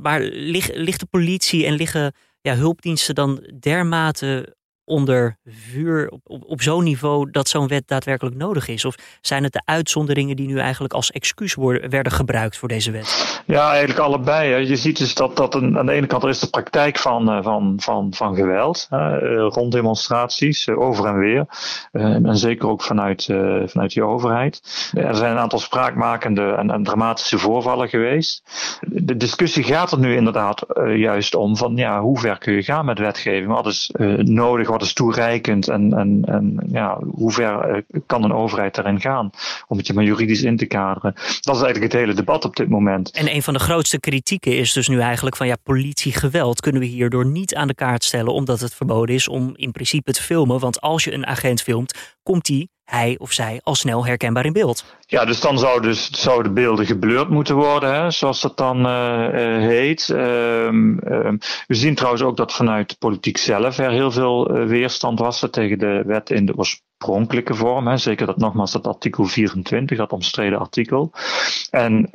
Maar 0.01 0.21
ligt, 0.21 0.75
ligt 0.75 0.99
de 0.99 1.05
politie 1.05 1.65
en 1.65 1.73
liggen 1.73 2.13
ja, 2.41 2.55
hulpdiensten 2.55 3.15
dan 3.15 3.43
dermate 3.59 4.55
onder 4.91 5.37
vuur 5.45 6.11
op, 6.23 6.43
op, 6.47 6.61
zo'n 6.61 6.83
niveau 6.83 7.31
dat 7.31 7.47
zo'n 7.47 7.67
wet 7.67 7.87
daadwerkelijk 7.87 8.35
nodig 8.35 8.67
is? 8.67 8.85
Of 8.85 8.95
zijn 9.21 9.43
het 9.43 9.53
de 9.53 9.61
uitzonderingen 9.65 10.35
die 10.35 10.47
nu 10.47 10.59
eigenlijk 10.59 10.93
als 10.93 11.11
excuus 11.11 11.53
worden, 11.53 11.89
werden 11.89 12.11
gebruikt 12.11 12.57
voor 12.57 12.67
deze 12.67 12.91
wet? 12.91 13.41
Ja, 13.45 13.69
eigenlijk 13.69 13.99
allebei. 13.99 14.51
Hè. 14.51 14.57
Je 14.57 14.75
ziet 14.75 14.97
dus 14.97 15.13
dat, 15.13 15.35
dat 15.37 15.55
een, 15.55 15.77
aan 15.77 15.85
de 15.85 15.91
ene 15.91 16.07
kant 16.07 16.23
er 16.23 16.29
is 16.29 16.39
de 16.39 16.49
praktijk 16.49 16.97
van, 16.97 17.29
uh, 17.29 17.43
van, 17.43 17.73
van, 17.77 18.13
van 18.13 18.35
geweld 18.35 18.87
uh, 18.91 19.47
rond 19.49 19.71
demonstraties, 19.71 20.67
uh, 20.67 20.79
over 20.79 21.05
en 21.05 21.17
weer. 21.17 21.45
en 21.91 22.37
zeker 22.37 22.67
ook 22.67 22.81
vanuit, 22.81 23.23
vanuit 23.65 23.93
die 23.93 24.03
overheid. 24.03 24.61
Er 24.93 25.15
zijn 25.15 25.31
een 25.31 25.37
aantal 25.37 25.59
spraakmakende 25.59 26.51
en, 26.51 26.71
en 26.71 26.83
dramatische 26.83 27.37
voorvallen 27.37 27.89
geweest. 27.89 28.43
De 28.87 29.17
discussie 29.17 29.63
gaat 29.63 29.91
er 29.91 29.99
nu 29.99 30.15
inderdaad 30.15 30.65
juist 30.95 31.35
om 31.35 31.57
van 31.57 31.75
ja, 31.75 32.01
hoe 32.01 32.19
ver 32.19 32.37
kun 32.37 32.53
je 32.53 32.63
gaan 32.63 32.85
met 32.85 32.99
wetgeving? 32.99 33.51
Wat 33.51 33.65
is 33.65 33.91
nodig, 34.17 34.69
wat 34.69 34.80
is 34.81 34.93
toereikend 34.93 35.67
en, 35.67 35.93
en, 35.93 36.23
en 36.25 36.59
ja, 36.71 36.99
hoe 37.11 37.31
ver 37.31 37.83
kan 38.05 38.23
een 38.23 38.33
overheid 38.33 38.75
daarin 38.75 39.01
gaan? 39.01 39.29
Om 39.67 39.77
het 39.77 39.87
je 39.87 39.93
maar 39.93 40.03
juridisch 40.03 40.43
in 40.43 40.57
te 40.57 40.65
kaderen. 40.65 41.13
Dat 41.13 41.55
is 41.55 41.61
eigenlijk 41.61 41.93
het 41.93 42.01
hele 42.01 42.13
debat 42.13 42.45
op 42.45 42.55
dit 42.55 42.69
moment. 42.69 43.11
En 43.11 43.35
een 43.35 43.43
van 43.43 43.53
de 43.53 43.59
grootste 43.59 43.99
kritieken 43.99 44.57
is 44.57 44.73
dus 44.73 44.87
nu 44.87 44.99
eigenlijk 44.99 45.35
van 45.35 45.47
ja, 45.47 45.55
politiegeweld 45.63 46.61
kunnen 46.61 46.81
we 46.81 46.87
hierdoor 46.87 47.25
niet 47.25 47.55
aan 47.55 47.67
de 47.67 47.75
kaart 47.75 48.03
stellen, 48.03 48.33
omdat 48.33 48.59
het 48.59 48.73
verboden 48.73 49.15
is 49.15 49.27
om 49.27 49.51
in 49.55 49.71
principe 49.71 50.11
te 50.11 50.23
filmen. 50.23 50.59
Want 50.59 50.81
als 50.81 51.03
je 51.03 51.13
een 51.13 51.27
agent 51.27 51.61
filmt, 51.61 52.15
komt 52.23 52.45
die 52.45 52.69
hij 52.91 53.15
of 53.17 53.31
zij 53.31 53.59
al 53.63 53.75
snel 53.75 54.05
herkenbaar 54.05 54.45
in 54.45 54.53
beeld. 54.53 54.85
Ja, 55.11 55.25
dus 55.25 55.39
dan 55.39 55.59
zou 55.59 55.81
dus, 55.81 56.09
zouden 56.11 56.53
beelden 56.53 56.85
geblurred 56.85 57.29
moeten 57.29 57.55
worden, 57.55 57.93
hè, 57.93 58.11
zoals 58.11 58.41
dat 58.41 58.57
dan 58.57 58.85
uh, 58.85 59.27
heet. 59.57 60.09
Uh, 60.09 60.17
we 61.67 61.75
zien 61.75 61.95
trouwens 61.95 62.23
ook 62.23 62.37
dat 62.37 62.53
vanuit 62.53 62.89
de 62.89 62.95
politiek 62.99 63.37
zelf 63.37 63.77
er 63.77 63.91
heel 63.91 64.11
veel 64.11 64.57
uh, 64.57 64.67
weerstand 64.67 65.19
was 65.19 65.47
tegen 65.51 65.79
de 65.79 66.03
wet 66.05 66.29
in 66.29 66.45
de 66.45 66.57
oorspronkelijke 66.57 67.55
vorm. 67.55 67.87
Hè. 67.87 67.97
Zeker 67.97 68.25
dat 68.25 68.37
nogmaals 68.37 68.71
dat 68.71 68.87
artikel 68.87 69.25
24, 69.25 69.97
dat 69.97 70.11
omstreden 70.11 70.59
artikel. 70.59 71.11
En 71.69 72.07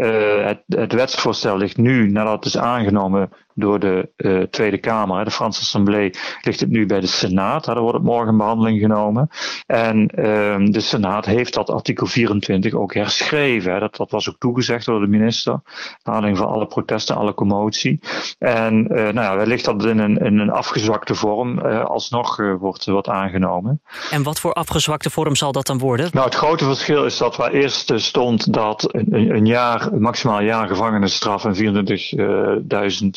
het, 0.45 0.63
het 0.67 0.93
wetsvoorstel 0.93 1.57
ligt 1.57 1.77
nu, 1.77 2.11
nadat 2.11 2.35
het 2.35 2.45
is 2.45 2.59
aangenomen 2.59 3.31
door 3.55 3.79
de 3.79 4.09
Tweede 4.51 4.79
Kamer, 4.79 5.25
de 5.25 5.31
Franse 5.31 5.61
Assemblée, 5.61 6.15
ligt 6.43 6.61
het 6.61 6.71
nu 6.71 6.87
bij 6.87 7.01
de 7.01 7.07
Senaat. 7.07 7.65
Daar 7.65 7.81
wordt 7.81 7.97
het 7.97 8.07
morgen 8.07 8.29
in 8.29 8.37
behandeling 8.37 8.81
genomen. 8.81 9.29
En 9.67 10.11
uh, 10.15 10.67
de 10.73 10.81
Senaat 10.81 11.27
heeft 11.27 11.55
dat 11.55 11.71
artikel 11.71 12.07
24 12.07 12.73
ook 12.73 12.86
herschreven. 12.95 13.81
Dat, 13.81 13.97
dat 13.97 14.11
was 14.11 14.29
ook 14.29 14.39
toegezegd 14.39 14.87
door 14.87 15.01
de 15.01 15.07
minister. 15.07 15.61
Naar 16.03 16.37
van 16.37 16.49
alle 16.49 16.67
protesten, 16.67 17.17
alle 17.17 17.35
commotie. 17.35 18.01
En 18.39 18.87
uh, 18.91 18.97
nou 18.97 19.15
ja, 19.15 19.37
wellicht 19.37 19.65
dat 19.65 19.85
in 19.85 19.99
een, 19.99 20.17
in 20.17 20.39
een 20.39 20.51
afgezwakte 20.51 21.15
vorm 21.15 21.59
uh, 21.59 21.85
alsnog 21.85 22.37
wordt, 22.59 22.85
wordt 22.85 23.09
aangenomen. 23.09 23.81
En 24.11 24.23
wat 24.23 24.41
voor 24.41 24.53
afgezwakte 24.53 25.11
vorm 25.11 25.37
zal 25.37 25.53
dat 25.53 25.67
dan 25.67 25.79
worden? 25.79 26.11
Nou, 26.13 26.25
het 26.25 26.35
grote 26.35 26.65
verschil 26.65 27.05
is 27.05 27.17
dat 27.17 27.37
waar 27.37 27.51
eerst 27.51 27.93
stond 27.97 28.53
dat 28.53 28.95
een, 28.95 29.35
een 29.35 29.47
jaar, 29.47 29.89
maximaal 29.99 30.41
jaar 30.41 30.69
gevangenisstraf 30.69 31.45
en 31.45 31.55
24.000 31.55 31.61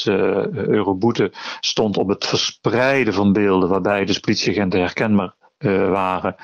eh, 0.04 0.14
euro 0.48 0.96
boete 0.96 1.32
stond 1.60 1.98
op 1.98 2.08
het 2.08 2.26
verspreiden 2.26 3.14
van 3.14 3.34
beelden 3.34 3.70
waarbij 3.70 4.06
dus 4.06 4.20
politieagenten 4.20 4.80
herkenbaar 4.80 5.34
uh, 5.60 5.90
waren. 5.90 6.36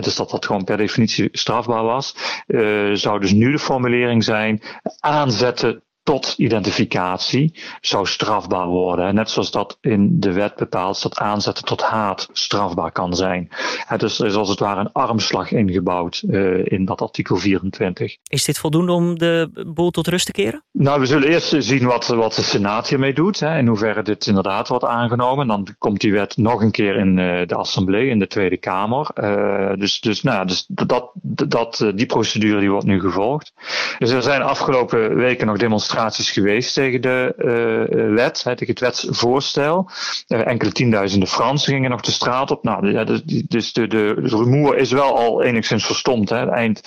Is 0.00 0.16
dat 0.16 0.30
dat 0.30 0.46
gewoon 0.46 0.64
per 0.64 0.76
definitie 0.76 1.28
strafbaar 1.32 1.82
was. 1.82 2.16
Uh, 2.46 2.94
zou 2.94 3.20
dus 3.20 3.32
nu 3.32 3.50
de 3.50 3.58
formulering 3.58 4.24
zijn 4.24 4.62
aanzetten 5.00 5.83
tot 6.04 6.34
identificatie 6.36 7.54
zou 7.80 8.06
strafbaar 8.06 8.66
worden. 8.66 9.14
Net 9.14 9.30
zoals 9.30 9.50
dat 9.50 9.78
in 9.80 10.20
de 10.20 10.32
wet 10.32 10.56
bepaalt 10.56 11.02
dat 11.02 11.18
aanzetten 11.18 11.64
tot 11.64 11.82
haat 11.82 12.28
strafbaar 12.32 12.92
kan 12.92 13.14
zijn. 13.14 13.48
Dus 13.96 14.18
er 14.18 14.26
is 14.26 14.34
als 14.34 14.48
het 14.48 14.58
ware 14.58 14.80
een 14.80 14.92
armslag 14.92 15.52
ingebouwd 15.52 16.22
uh, 16.26 16.66
in 16.66 16.84
dat 16.84 17.00
artikel 17.00 17.36
24. 17.36 18.16
Is 18.28 18.44
dit 18.44 18.58
voldoende 18.58 18.92
om 18.92 19.18
de 19.18 19.64
boel 19.74 19.90
tot 19.90 20.06
rust 20.06 20.26
te 20.26 20.32
keren? 20.32 20.62
Nou, 20.72 21.00
we 21.00 21.06
zullen 21.06 21.28
eerst 21.28 21.54
zien 21.58 21.86
wat, 21.86 22.06
wat 22.06 22.34
de 22.34 22.42
Senaat 22.42 22.88
hiermee 22.88 23.14
doet. 23.14 23.40
Hè, 23.40 23.58
in 23.58 23.66
hoeverre 23.66 24.02
dit 24.02 24.26
inderdaad 24.26 24.68
wordt 24.68 24.84
aangenomen. 24.84 25.46
Dan 25.46 25.68
komt 25.78 26.00
die 26.00 26.12
wet 26.12 26.36
nog 26.36 26.62
een 26.62 26.70
keer 26.70 26.96
in 26.96 27.18
uh, 27.18 27.46
de 27.46 27.54
Assemblée, 27.54 28.08
in 28.08 28.18
de 28.18 28.26
Tweede 28.26 28.56
Kamer. 28.56 29.10
Uh, 29.14 29.72
dus 29.78 30.00
dus, 30.00 30.22
nou, 30.22 30.46
dus 30.46 30.64
dat, 30.68 31.10
dat, 31.48 31.92
die 31.94 32.06
procedure 32.06 32.60
die 32.60 32.70
wordt 32.70 32.86
nu 32.86 33.00
gevolgd. 33.00 33.52
Dus 33.98 34.10
er 34.10 34.22
zijn 34.22 34.42
afgelopen 34.42 35.16
weken 35.16 35.46
nog 35.46 35.58
demonstraties 35.58 35.93
geweest 36.30 36.74
tegen 36.74 37.00
de 37.00 37.34
uh, 37.38 38.14
wet, 38.14 38.44
hè, 38.44 38.56
tegen 38.56 38.74
het 38.74 38.80
wetsvoorstel. 38.80 39.90
Uh, 40.28 40.46
enkele 40.46 40.72
tienduizenden 40.72 41.28
Fransen 41.28 41.72
gingen 41.72 41.90
nog 41.90 42.00
de 42.00 42.10
straat 42.10 42.50
op. 42.50 42.62
Nou, 42.62 42.92
ja, 42.92 43.04
dus, 43.04 43.22
dus 43.24 43.72
de, 43.72 43.86
de, 43.86 44.14
de 44.22 44.28
rumoer 44.28 44.76
is 44.76 44.90
wel 44.92 45.18
al 45.18 45.42
enigszins 45.42 45.86
verstomd. 45.86 46.28
Hè. 46.28 46.50
Eind 46.50 46.80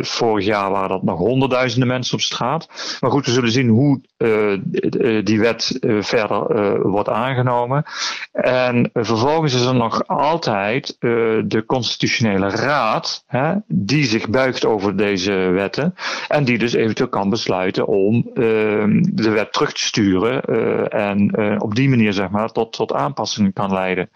vorig 0.00 0.44
jaar 0.44 0.70
waren 0.70 0.88
dat 0.88 1.02
nog 1.02 1.18
honderdduizenden 1.18 1.88
mensen 1.88 2.14
op 2.14 2.20
straat. 2.20 2.96
Maar 3.00 3.10
goed, 3.10 3.26
we 3.26 3.32
zullen 3.32 3.50
zien 3.50 3.68
hoe 3.68 4.00
die 5.24 5.40
wet 5.40 5.78
verder 6.00 6.82
wordt 6.90 7.08
aangenomen. 7.08 7.84
En 8.32 8.90
vervolgens 8.92 9.54
is 9.54 9.64
er 9.64 9.74
nog 9.74 10.06
altijd 10.06 10.96
de 11.44 11.62
constitutionele 11.66 12.48
raad, 12.48 13.24
hè, 13.26 13.54
die 13.66 14.04
zich 14.04 14.28
buigt 14.28 14.64
over 14.64 14.96
deze 14.96 15.32
wetten. 15.32 15.94
En 16.28 16.44
die 16.44 16.58
dus 16.58 16.72
eventueel 16.72 17.08
kan 17.08 17.30
besluiten 17.30 17.86
om 17.86 18.23
de 18.32 19.30
wet 19.30 19.52
terug 19.52 19.72
te 19.72 19.84
sturen 19.84 20.42
uh, 20.48 20.94
en 20.94 21.40
uh, 21.40 21.56
op 21.58 21.74
die 21.74 21.88
manier 21.88 22.12
zeg 22.12 22.30
maar, 22.30 22.48
tot, 22.48 22.72
tot 22.72 22.92
aanpassingen 22.92 23.52
kan 23.52 23.72
leiden. 23.72 24.10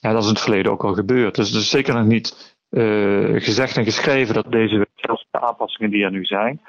Ja, 0.00 0.12
dat 0.12 0.22
is 0.22 0.28
in 0.28 0.34
het 0.34 0.42
verleden 0.42 0.72
ook 0.72 0.84
al 0.84 0.94
gebeurd. 0.94 1.34
Dus 1.34 1.50
het 1.50 1.62
is 1.62 1.70
zeker 1.70 1.94
nog 1.94 2.04
niet 2.04 2.56
uh, 2.70 3.42
gezegd 3.42 3.76
en 3.76 3.84
geschreven 3.84 4.34
dat 4.34 4.52
deze 4.52 4.76
wet, 4.76 4.88
zelfs 4.94 5.26
de 5.30 5.40
aanpassingen 5.40 5.90
die 5.90 6.04
er 6.04 6.10
nu 6.10 6.24
zijn, 6.24 6.60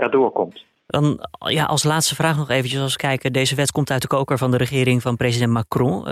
erdoor 0.00 0.32
komt. 0.32 0.64
Dan 0.86 1.26
ja, 1.38 1.64
als 1.64 1.84
laatste 1.84 2.14
vraag 2.14 2.36
nog 2.36 2.50
eventjes 2.50 2.80
als 2.80 2.96
kijken. 2.96 3.32
Deze 3.32 3.54
wet 3.54 3.72
komt 3.72 3.90
uit 3.90 4.02
de 4.02 4.08
koker 4.08 4.38
van 4.38 4.50
de 4.50 4.56
regering 4.56 5.02
van 5.02 5.16
president 5.16 5.52
Macron. 5.52 6.08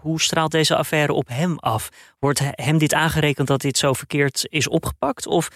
Hoe 0.00 0.20
straalt 0.20 0.50
deze 0.50 0.76
affaire 0.76 1.12
op 1.12 1.28
hem 1.28 1.58
af? 1.58 1.88
Wordt 2.18 2.42
hem 2.54 2.78
dit 2.78 2.94
aangerekend 2.94 3.48
dat 3.48 3.60
dit 3.60 3.78
zo 3.78 3.92
verkeerd 3.92 4.46
is 4.48 4.68
opgepakt? 4.68 5.26
Of 5.26 5.48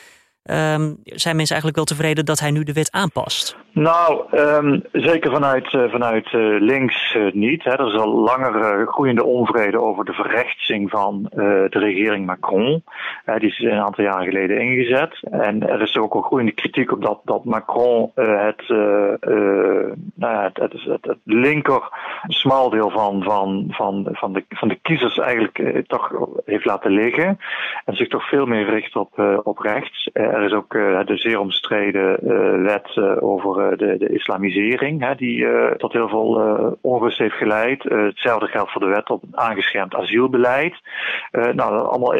Um, 0.42 0.96
zijn 1.04 1.36
mensen 1.36 1.56
eigenlijk 1.56 1.76
wel 1.76 1.84
tevreden 1.84 2.24
dat 2.24 2.40
hij 2.40 2.50
nu 2.50 2.62
de 2.62 2.72
wet 2.72 2.92
aanpast? 2.92 3.56
Nou, 3.72 4.38
um, 4.38 4.82
zeker 4.92 5.30
vanuit, 5.30 5.72
uh, 5.72 5.90
vanuit 5.90 6.32
uh, 6.32 6.60
links 6.60 7.14
uh, 7.14 7.32
niet. 7.32 7.64
Hè. 7.64 7.70
Er 7.70 7.86
is 7.86 8.00
al 8.00 8.08
langer 8.08 8.86
groeiende 8.86 9.24
onvrede 9.24 9.80
over 9.80 10.04
de 10.04 10.12
verrechtsing 10.12 10.90
van 10.90 11.26
de 11.30 11.68
regering 11.78 12.26
Macron. 12.26 12.84
die 13.24 13.48
is 13.48 13.58
een 13.58 13.80
aantal 13.80 14.04
jaren 14.04 14.24
geleden 14.24 14.60
ingezet. 14.60 15.18
En 15.30 15.68
er 15.68 15.80
is 15.82 15.96
ook 15.96 16.14
al 16.14 16.22
groeiende 16.22 16.52
kritiek 16.52 16.92
op 16.92 17.02
dat, 17.02 17.20
dat 17.24 17.44
Macron 17.44 18.10
het, 18.14 18.68
nou 20.14 20.42
het, 20.42 20.56
het, 20.56 20.72
het, 21.00 21.16
linker 21.24 21.82
smaldeel 22.26 22.90
van, 22.90 23.22
van, 23.22 23.64
van, 23.70 24.08
van, 24.10 24.32
de, 24.32 24.44
van 24.48 24.68
de 24.68 24.78
kiezers 24.82 25.18
eigenlijk 25.18 25.84
toch 25.86 26.12
heeft 26.44 26.64
laten 26.64 26.90
liggen. 26.90 27.38
En 27.84 27.96
zich 27.96 28.08
toch 28.08 28.28
veel 28.28 28.46
meer 28.46 28.70
richt 28.70 28.96
op, 28.96 29.40
op 29.42 29.58
rechts 29.58 30.10
er 30.40 30.46
is 30.46 30.52
ook 30.52 30.74
uh, 30.74 31.04
de 31.04 31.16
zeer 31.16 31.38
omstreden 31.38 32.18
uh, 32.22 32.62
wet 32.62 32.96
uh, 32.96 33.22
over 33.22 33.76
de, 33.76 33.96
de, 33.98 34.08
islamisering, 34.08 35.04
hè, 35.04 35.14
die 35.14 35.46
tot 35.76 35.92
heel 35.92 36.08
veel 36.08 36.78
onrust 36.80 37.18
heeft 37.18 37.34
geleid. 37.34 37.82
hetzelfde 37.82 38.46
geldt 38.46 38.72
voor 38.72 38.80
de 38.80 38.86
wet 38.86 39.10
op 39.10 39.22
aangeschermd 39.32 39.94
asielbeleid. 39.94 40.74
nou, 41.30 41.86
allemaal 41.86 42.14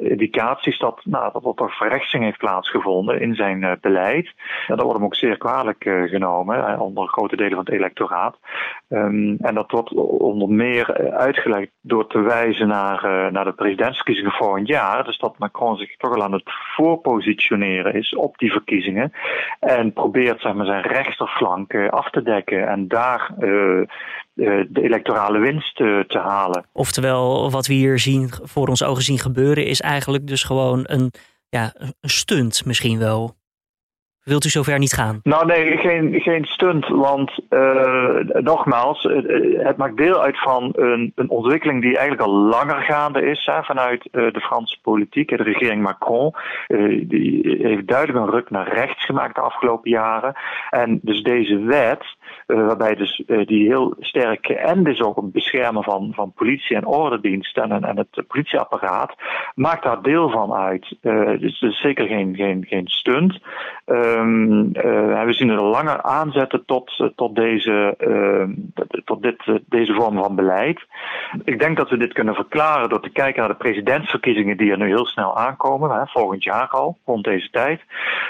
indicaties 0.00 0.78
dat, 0.78 1.00
nou, 1.04 1.32
dat 1.32 1.60
er 1.60 1.70
verrechtsing 1.70 2.24
heeft 2.24 2.38
plaatsgevonden 2.38 3.20
in 3.20 3.34
zijn 3.34 3.78
beleid. 3.80 4.26
En 4.66 4.76
dat 4.76 4.80
wordt 4.80 4.96
hem 4.96 5.04
ook 5.04 5.14
zeer 5.14 5.36
kwalijk 5.36 5.82
genomen 6.06 6.80
onder 6.80 7.08
grote 7.08 7.36
delen 7.36 7.54
van 7.54 7.64
het 7.64 7.74
electoraat. 7.74 8.38
Um, 8.88 9.36
en 9.40 9.54
dat 9.54 9.70
wordt 9.70 9.92
onder 10.18 10.48
meer 10.48 11.10
uitgelegd 11.10 11.70
door 11.80 12.06
te 12.06 12.20
wijzen 12.20 12.68
naar, 12.68 13.32
naar 13.32 13.44
de 13.44 13.52
presidentsverkiezingen 13.52 14.32
een 14.56 14.64
jaar. 14.64 15.04
Dus 15.04 15.18
dat 15.18 15.38
Macron 15.38 15.76
zich 15.76 15.96
toch 15.96 16.14
al 16.14 16.22
aan 16.22 16.32
het 16.32 16.50
voorpositioneren 16.76 17.53
is 17.62 18.14
op 18.14 18.38
die 18.38 18.52
verkiezingen. 18.52 19.12
En 19.60 19.92
probeert 19.92 20.40
zeg 20.40 20.54
maar, 20.54 20.66
zijn 20.66 20.82
rechterflank 20.82 21.72
uh, 21.72 21.88
af 21.88 22.10
te 22.10 22.22
dekken 22.22 22.68
en 22.68 22.88
daar 22.88 23.30
uh, 23.38 23.82
de 24.34 24.82
electorale 24.82 25.38
winst 25.38 25.76
te 25.76 26.18
halen. 26.22 26.64
Oftewel, 26.72 27.50
wat 27.50 27.66
we 27.66 27.74
hier 27.74 27.98
zien, 27.98 28.28
voor 28.42 28.68
ons 28.68 28.82
ogen 28.82 29.02
zien 29.02 29.18
gebeuren, 29.18 29.66
is 29.66 29.80
eigenlijk 29.80 30.26
dus 30.26 30.42
gewoon 30.42 30.80
een, 30.82 31.12
ja, 31.48 31.72
een 31.78 31.94
stunt 32.00 32.64
misschien 32.64 32.98
wel 32.98 33.34
Wilt 34.24 34.44
u 34.44 34.48
zover 34.48 34.78
niet 34.78 34.92
gaan? 34.92 35.20
Nou 35.22 35.46
nee, 35.46 35.76
geen, 35.76 36.20
geen 36.20 36.44
stunt, 36.44 36.88
want 36.88 37.38
uh, 37.50 38.18
nogmaals, 38.22 39.02
het 39.58 39.76
maakt 39.76 39.96
deel 39.96 40.22
uit 40.22 40.40
van 40.40 40.72
een, 40.76 41.12
een, 41.14 41.30
ontwikkeling 41.30 41.82
die 41.82 41.96
eigenlijk 41.96 42.28
al 42.28 42.34
langer 42.34 42.82
gaande 42.82 43.30
is 43.30 43.46
hè, 43.46 43.62
vanuit 43.62 44.08
de 44.10 44.40
Franse 44.40 44.78
politiek. 44.82 45.28
De 45.28 45.42
regering 45.42 45.82
Macron 45.82 46.34
die 47.00 47.56
heeft 47.62 47.86
duidelijk 47.86 48.18
een 48.18 48.30
ruk 48.30 48.50
naar 48.50 48.74
rechts 48.74 49.04
gemaakt 49.04 49.34
de 49.34 49.40
afgelopen 49.40 49.90
jaren. 49.90 50.34
En 50.70 50.98
dus 51.02 51.22
deze 51.22 51.58
wet, 51.58 52.04
waarbij 52.46 52.94
dus 52.94 53.22
die 53.26 53.66
heel 53.66 53.94
sterk 53.98 54.48
en 54.48 54.86
is 54.86 55.00
ook 55.00 55.16
het 55.16 55.32
beschermen 55.32 55.82
van, 55.82 56.12
van 56.14 56.32
politie 56.32 56.76
en 56.76 56.86
ordendiensten 56.86 57.72
en, 57.72 57.84
en 57.84 57.96
het 57.96 58.26
politieapparaat, 58.26 59.14
maakt 59.54 59.82
daar 59.82 60.02
deel 60.02 60.30
van 60.30 60.52
uit. 60.52 60.96
dus 61.40 61.60
is 61.60 61.80
zeker 61.80 62.06
geen, 62.06 62.34
geen, 62.34 62.64
geen 62.68 62.86
stunt. 62.86 63.40
Um, 64.14 64.76
uh, 64.76 65.24
we 65.24 65.32
zien 65.32 65.50
er 65.50 65.62
langer 65.62 66.02
aanzetten 66.02 66.64
tot, 66.64 66.98
uh, 66.98 67.08
tot, 67.16 67.34
deze, 67.34 67.94
uh, 67.98 68.56
tot 69.04 69.22
dit, 69.22 69.60
deze 69.66 69.94
vorm 69.94 70.16
van 70.22 70.34
beleid. 70.34 70.80
Ik 71.44 71.58
denk 71.58 71.76
dat 71.76 71.90
we 71.90 71.96
dit 71.96 72.12
kunnen 72.12 72.34
verklaren 72.34 72.88
door 72.88 73.00
te 73.00 73.10
kijken 73.10 73.40
naar 73.40 73.50
de 73.50 73.56
presidentsverkiezingen 73.56 74.56
die 74.56 74.70
er 74.70 74.78
nu 74.78 74.86
heel 74.86 75.06
snel 75.06 75.36
aankomen, 75.36 75.90
hè, 75.90 76.06
volgend 76.06 76.44
jaar 76.44 76.68
al, 76.68 76.98
rond 77.04 77.24
deze 77.24 77.50
tijd. 77.50 77.80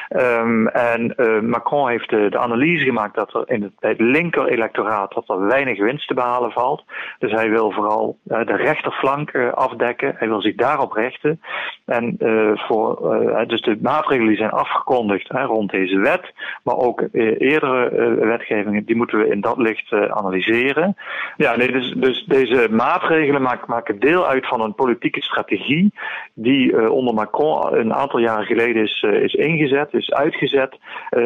Um, 0.09 0.69
en 0.69 1.14
Macron 1.49 1.88
heeft 1.88 2.11
de, 2.11 2.38
analyse 2.38 2.85
gemaakt 2.85 3.14
dat 3.14 3.35
er 3.35 3.43
in 3.47 3.62
het, 3.62 3.73
bij 3.81 3.91
het 3.91 4.00
linker 4.00 4.47
electoraat 4.47 5.14
dat 5.14 5.29
er 5.29 5.47
weinig 5.47 5.79
winst 5.79 6.09
te 6.09 6.14
behalen 6.14 6.50
valt. 6.50 6.85
Dus 7.19 7.33
hij 7.33 7.50
wil 7.50 7.71
vooral 7.71 8.17
de 8.23 8.57
rechterflank 8.57 9.35
afdekken. 9.55 10.14
Hij 10.17 10.29
wil 10.29 10.41
zich 10.41 10.55
daarop 10.55 10.93
richten. 10.93 11.41
En 11.85 12.17
voor, 12.55 13.17
dus 13.47 13.62
de 13.62 13.79
maatregelen 13.83 14.29
die 14.29 14.37
zijn 14.37 14.50
afgekondigd 14.50 15.29
hè, 15.29 15.45
rond 15.45 15.73
deze 15.75 15.99
wet, 15.99 16.33
maar 16.62 16.76
ook 16.76 17.00
eh, 17.00 17.40
eerdere 17.40 17.88
eh, 17.88 18.26
wetgevingen, 18.26 18.85
die 18.85 18.97
moeten 18.97 19.19
we 19.19 19.28
in 19.28 19.40
dat 19.40 19.57
licht 19.57 19.93
eh, 19.93 20.04
analyseren. 20.04 20.97
Ja, 21.37 21.57
nee, 21.57 21.73
dus, 21.73 21.93
dus 21.97 22.25
deze 22.26 22.69
maatregelen 22.71 23.43
maken, 23.66 23.99
deel 23.99 24.26
uit 24.26 24.47
van 24.47 24.61
een 24.61 24.75
politieke 24.75 25.23
strategie 25.23 25.93
die 26.35 26.90
onder 26.90 27.14
Macron 27.14 27.75
een 27.75 27.95
aantal 27.95 28.19
jaren 28.19 28.47
geleden 28.47 28.83
is, 28.83 29.02
is 29.02 29.35
ingezet, 29.35 29.95
is 29.95 30.12
uitgezet, 30.12 30.78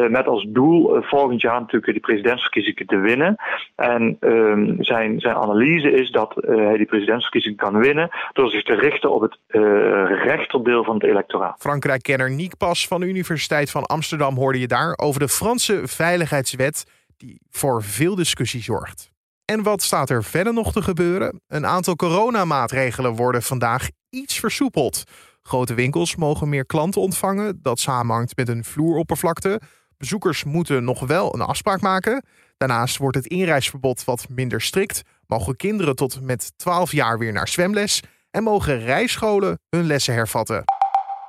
met 0.08 0.26
als 0.26 0.46
doel 0.48 1.02
volgend 1.02 1.40
jaar 1.40 1.60
natuurlijk 1.60 1.92
die 1.92 2.00
presidentsverkiezingen 2.00 2.86
te 2.86 2.96
winnen. 2.96 3.36
En 3.76 4.16
ehm, 4.20 4.74
zijn, 4.78 5.20
zijn 5.20 5.34
analyse 5.34 5.90
is 5.90 6.10
dat 6.10 6.34
hij 6.46 6.76
die 6.76 6.86
presidentsverkiezingen 6.86 7.56
kan 7.58 7.78
winnen 7.78 8.08
door 8.32 8.50
zich 8.50 8.62
te 8.62 8.74
richten 8.74 9.10
op 9.12 9.20
het 9.20 9.38
rechterdeel 10.24 10.84
van 10.84 10.94
het 10.94 11.04
electoraat. 11.04 11.56
Frankrijk-kenner 11.58 12.30
Niek 12.30 12.56
Pas 12.56 12.86
van 12.86 13.00
de 13.00 13.06
Universiteit 13.06 13.70
van 13.70 13.86
Amsterdam 13.86 14.34
hoorde 14.38 14.58
je 14.58 14.66
daar 14.66 14.98
over 14.98 15.20
de 15.20 15.28
Franse 15.28 15.82
veiligheidswet 15.84 16.84
die 17.16 17.40
voor 17.50 17.82
veel 17.82 18.14
discussie 18.14 18.62
zorgt. 18.62 19.10
En 19.44 19.62
wat 19.62 19.82
staat 19.82 20.10
er 20.10 20.24
verder 20.24 20.52
nog 20.52 20.72
te 20.72 20.82
gebeuren? 20.82 21.40
Een 21.46 21.66
aantal 21.66 21.96
coronamaatregelen 21.96 23.14
worden 23.14 23.42
vandaag 23.42 23.88
iets 24.10 24.38
versoepeld. 24.38 25.02
Grote 25.42 25.74
winkels 25.74 26.16
mogen 26.16 26.48
meer 26.48 26.66
klanten 26.66 27.00
ontvangen, 27.00 27.58
dat 27.62 27.78
samenhangt 27.78 28.36
met 28.36 28.48
een 28.48 28.64
vloeroppervlakte. 28.64 29.60
Bezoekers 29.96 30.44
moeten 30.44 30.84
nog 30.84 31.06
wel 31.06 31.34
een 31.34 31.40
afspraak 31.40 31.80
maken. 31.80 32.24
Daarnaast 32.56 32.96
wordt 32.96 33.16
het 33.16 33.26
inreisverbod 33.26 34.04
wat 34.04 34.28
minder 34.28 34.60
strikt. 34.60 35.02
Mogen 35.26 35.56
kinderen 35.56 35.96
tot 35.96 36.20
met 36.20 36.52
12 36.56 36.92
jaar 36.92 37.18
weer 37.18 37.32
naar 37.32 37.48
zwemles 37.48 38.02
en 38.30 38.42
mogen 38.42 38.78
rijscholen 38.78 39.58
hun 39.68 39.86
lessen 39.86 40.14
hervatten. 40.14 40.64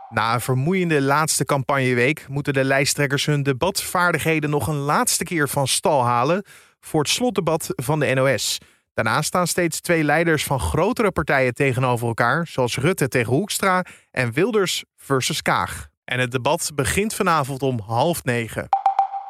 Na 0.10 0.34
een 0.34 0.42
vermoeiende 0.42 1.02
laatste 1.02 1.46
campagneweek 1.46 2.26
moeten 2.28 2.54
de 2.54 2.64
lijsttrekkers 2.64 3.26
hun 3.26 3.44
debatvaardigheden 3.44 4.50
nog 4.50 4.68
een 4.68 4.76
laatste 4.76 5.24
keer 5.24 5.50
van 5.50 5.68
stal 5.68 6.04
halen 6.04 6.44
voor 6.80 7.02
het 7.02 7.10
slotdebat 7.10 7.74
van 7.76 8.00
de 8.00 8.14
NOS. 8.14 8.58
Daarnaast 8.94 9.28
staan 9.28 9.48
steeds 9.48 9.80
twee 9.80 10.04
leiders 10.04 10.44
van 10.44 10.60
grotere 10.60 11.12
partijen 11.12 11.54
tegenover 11.54 12.08
elkaar, 12.08 12.48
zoals 12.48 12.78
Rutte 12.78 13.08
tegen 13.08 13.34
Hoekstra 13.34 13.86
en 14.12 14.32
Wilders 14.32 14.84
versus 14.96 15.42
Kaag. 15.42 15.88
En 16.06 16.20
het 16.20 16.32
debat 16.32 16.72
begint 16.76 17.14
vanavond 17.14 17.62
om 17.62 17.80
half 17.80 18.24
negen. 18.24 18.68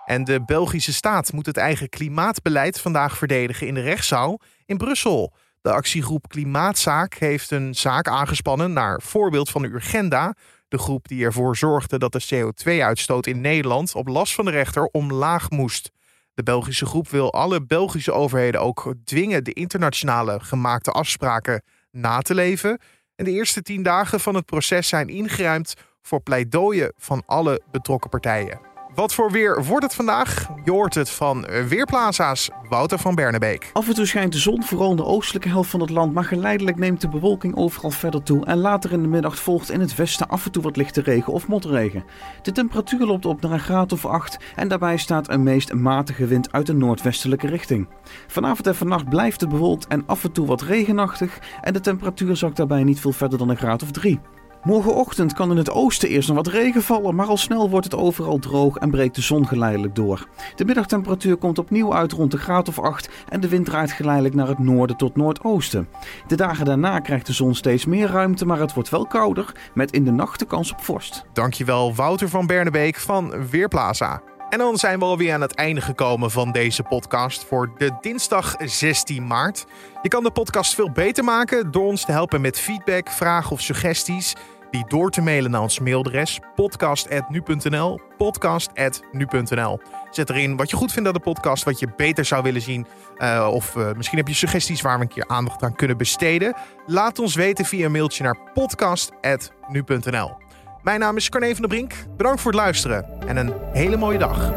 En 0.06 0.24
de 0.24 0.46
Belgische 0.46 0.94
staat 0.94 1.34
moet 1.34 1.46
het 1.46 1.58
eigen 1.58 1.90
klimaatbeleid 1.90 2.82
vandaag 2.82 3.18
verdedigen 3.18 3.68
in 3.68 3.74
de 3.74 3.82
rechtszaal 3.82 4.40
in 4.66 4.78
Brussel. 4.78 5.34
De 5.62 5.72
actiegroep 5.72 6.28
Klimaatzaak 6.28 7.14
heeft 7.14 7.52
een 7.52 7.76
zaak 7.76 8.08
aangespannen 8.08 8.74
naar 8.74 9.02
voorbeeld 9.02 9.50
van 9.50 9.62
de 9.62 9.68
Urgenda, 9.68 10.36
de 10.70 10.78
groep 10.78 11.08
die 11.08 11.26
ervoor 11.26 11.58
zorgde 11.58 11.98
dat 11.98 12.12
de 12.12 12.26
CO2-uitstoot 12.34 13.28
in 13.28 13.42
Nederland 13.42 13.96
op 13.96 14.08
last 14.08 14.34
van 14.34 14.46
de 14.46 14.52
rechter 14.52 14.86
omlaag 14.92 15.50
moest. 15.50 15.92
De 16.34 16.44
Belgische 16.44 16.86
groep 16.86 17.10
wil 17.10 17.34
alle 17.34 17.66
Belgische 17.66 18.12
overheden 18.12 18.62
ook 18.62 18.94
dwingen 19.04 19.44
de 19.44 19.54
internationale 19.54 20.40
gemaakte 20.40 20.92
afspraken 20.92 21.64
na 21.92 22.20
te 22.20 22.34
leven. 22.34 22.80
En 23.16 23.26
de 23.26 23.32
eerste 23.32 23.62
tien 23.62 23.84
dagen 23.84 24.20
van 24.20 24.36
het 24.36 24.46
proces 24.46 24.88
zijn 24.88 25.08
ingeruimd 25.08 25.74
voor 26.02 26.22
pleidooien 26.22 26.94
van 26.98 27.24
alle 27.26 27.62
betrokken 27.72 28.10
partijen. 28.10 28.69
Wat 29.00 29.14
voor 29.14 29.32
weer 29.32 29.64
wordt 29.64 29.86
het 29.86 29.96
vandaag? 29.96 30.48
Je 30.64 30.72
hoort 30.72 30.94
het 30.94 31.10
van 31.10 31.46
Weerplaza's 31.68 32.50
Wouter 32.70 33.00
van 33.00 33.16
Bernebeek. 33.16 33.70
Af 33.74 33.88
en 33.88 33.94
toe 33.94 34.06
schijnt 34.06 34.34
de 34.34 34.40
zon, 34.40 34.64
vooral 34.64 34.90
in 34.90 34.96
de 34.96 35.06
oostelijke 35.06 35.50
helft 35.50 35.70
van 35.70 35.80
het 35.80 35.90
land, 35.90 36.14
maar 36.14 36.24
geleidelijk 36.24 36.78
neemt 36.78 37.02
de 37.02 37.10
bewolking 37.10 37.56
overal 37.56 37.92
verder 37.92 38.24
toe. 38.24 38.46
En 38.46 38.58
later 38.58 38.92
in 38.92 39.02
de 39.02 39.08
middag 39.08 39.40
volgt 39.40 39.72
in 39.72 39.80
het 39.80 39.96
westen 39.96 40.28
af 40.28 40.46
en 40.46 40.52
toe 40.52 40.64
wat 40.64 40.76
lichte 40.76 41.02
regen 41.02 41.34
of 41.34 41.48
motregen. 41.48 42.04
De 42.42 42.52
temperatuur 42.52 43.06
loopt 43.06 43.26
op 43.26 43.42
naar 43.42 43.52
een 43.52 43.60
graad 43.60 43.92
of 43.92 44.06
8 44.06 44.38
en 44.56 44.68
daarbij 44.68 44.98
staat 44.98 45.30
een 45.30 45.44
meest 45.44 45.74
matige 45.74 46.26
wind 46.26 46.52
uit 46.52 46.66
de 46.66 46.74
noordwestelijke 46.74 47.48
richting. 47.48 47.88
Vanavond 48.28 48.68
en 48.68 48.76
vannacht 48.76 49.10
blijft 49.10 49.42
het 49.42 49.50
bewolkt 49.50 49.88
en 49.88 50.04
af 50.06 50.24
en 50.24 50.32
toe 50.32 50.48
wat 50.48 50.62
regenachtig 50.62 51.40
en 51.62 51.74
de 51.74 51.80
temperatuur 51.80 52.36
zakt 52.36 52.58
daarbij 52.58 52.84
niet 52.84 53.00
veel 53.00 53.12
verder 53.12 53.38
dan 53.38 53.50
een 53.50 53.58
graad 53.58 53.84
of 53.84 53.92
3. 53.92 54.20
Morgenochtend 54.64 55.34
kan 55.34 55.52
in 55.52 55.58
het 55.58 55.72
oosten 55.72 56.10
eerst 56.10 56.28
nog 56.28 56.38
wat 56.38 56.48
regen 56.48 56.84
vallen, 56.84 57.16
maar 57.16 57.28
al 57.28 57.38
snel 57.38 57.70
wordt 57.70 57.86
het 57.86 57.96
overal 57.96 58.40
droog 58.40 58.76
en 58.76 58.92
breekt 58.92 59.16
de 59.16 59.22
zon 59.22 59.48
geleidelijk 59.48 59.96
door. 59.96 60.28
De 60.56 60.66
middagtemperatuur 60.66 61.38
komt 61.38 61.60
opnieuw 61.60 61.96
uit 61.96 62.12
rond 62.12 62.32
de 62.32 62.38
graad 62.38 62.68
of 62.68 62.80
8 62.80 63.10
en 63.30 63.40
de 63.40 63.50
wind 63.50 63.66
draait 63.66 63.92
geleidelijk 63.92 64.36
naar 64.36 64.48
het 64.48 64.60
noorden 64.60 64.98
tot 64.98 65.16
noordoosten. 65.16 65.88
De 66.28 66.36
dagen 66.36 66.66
daarna 66.66 67.00
krijgt 67.00 67.26
de 67.26 67.34
zon 67.34 67.56
steeds 67.56 67.86
meer 67.86 68.08
ruimte, 68.08 68.46
maar 68.46 68.60
het 68.60 68.74
wordt 68.74 68.90
wel 68.90 69.08
kouder, 69.08 69.56
met 69.74 69.92
in 69.92 70.06
de 70.06 70.12
nacht 70.12 70.40
de 70.40 70.46
kans 70.46 70.72
op 70.72 70.82
vorst. 70.82 71.26
Dankjewel 71.34 71.96
Wouter 71.96 72.30
van 72.30 72.46
Bernebeek 72.48 72.96
van 72.96 73.50
Weerplaza. 73.50 74.22
En 74.50 74.58
dan 74.58 74.78
zijn 74.78 75.00
we 75.00 75.06
alweer 75.06 75.34
aan 75.34 75.42
het 75.42 75.56
einde 75.56 75.82
gekomen 75.82 76.32
van 76.32 76.52
deze 76.52 76.84
podcast 76.84 77.44
voor 77.44 77.72
de 77.78 77.92
dinsdag 78.02 78.56
16 78.60 79.28
maart. 79.28 79.66
Je 80.02 80.10
kan 80.10 80.24
de 80.24 80.32
podcast 80.32 80.76
veel 80.76 80.92
beter 80.92 81.24
maken 81.24 81.72
door 81.72 81.86
ons 81.86 82.06
te 82.06 82.12
helpen 82.12 82.42
met 82.42 82.60
feedback, 82.60 83.10
vragen 83.10 83.52
of 83.52 83.62
suggesties. 83.62 84.36
Die 84.72 84.86
door 84.88 85.10
te 85.10 85.22
mailen 85.22 85.52
naar 85.52 85.62
ons 85.62 85.80
mailadres 85.80 86.40
podcast.nu.nl 86.56 88.00
podcast.nu.nl 88.18 89.80
Zet 90.12 90.30
erin 90.30 90.56
wat 90.56 90.70
je 90.70 90.76
goed 90.76 90.92
vindt 90.92 91.08
aan 91.08 91.14
de 91.14 91.20
podcast, 91.20 91.64
wat 91.64 91.80
je 91.80 91.88
beter 91.98 92.26
zou 92.26 92.44
willen 92.44 92.62
zien. 92.62 92.88
Uh, 93.18 93.50
of 93.54 93.76
uh, 93.76 93.92
misschien 93.92 94.18
heb 94.18 94.28
je 94.28 94.34
suggesties 94.34 94.82
waar 94.82 94.98
we 94.98 95.04
een 95.04 95.10
keer 95.10 95.28
aandacht 95.28 95.64
aan 95.64 95.76
kunnen 95.76 95.98
besteden. 95.98 96.56
Laat 96.86 97.20
ons 97.20 97.36
weten 97.36 97.66
via 97.66 97.86
een 97.86 97.92
mailtje 97.92 98.24
naar 98.24 98.52
podcast.nu.nl 98.54 100.49
Mijn 100.82 101.00
naam 101.00 101.16
is 101.16 101.30
Carne 101.30 101.52
van 101.52 101.62
der 101.62 101.68
Brink. 101.68 101.94
Bedankt 102.18 102.42
voor 102.42 102.52
het 102.52 102.60
luisteren 102.60 103.06
en 103.28 103.38
een 103.38 103.54
hele 103.74 103.98
mooie 103.98 104.18
dag. 104.18 104.52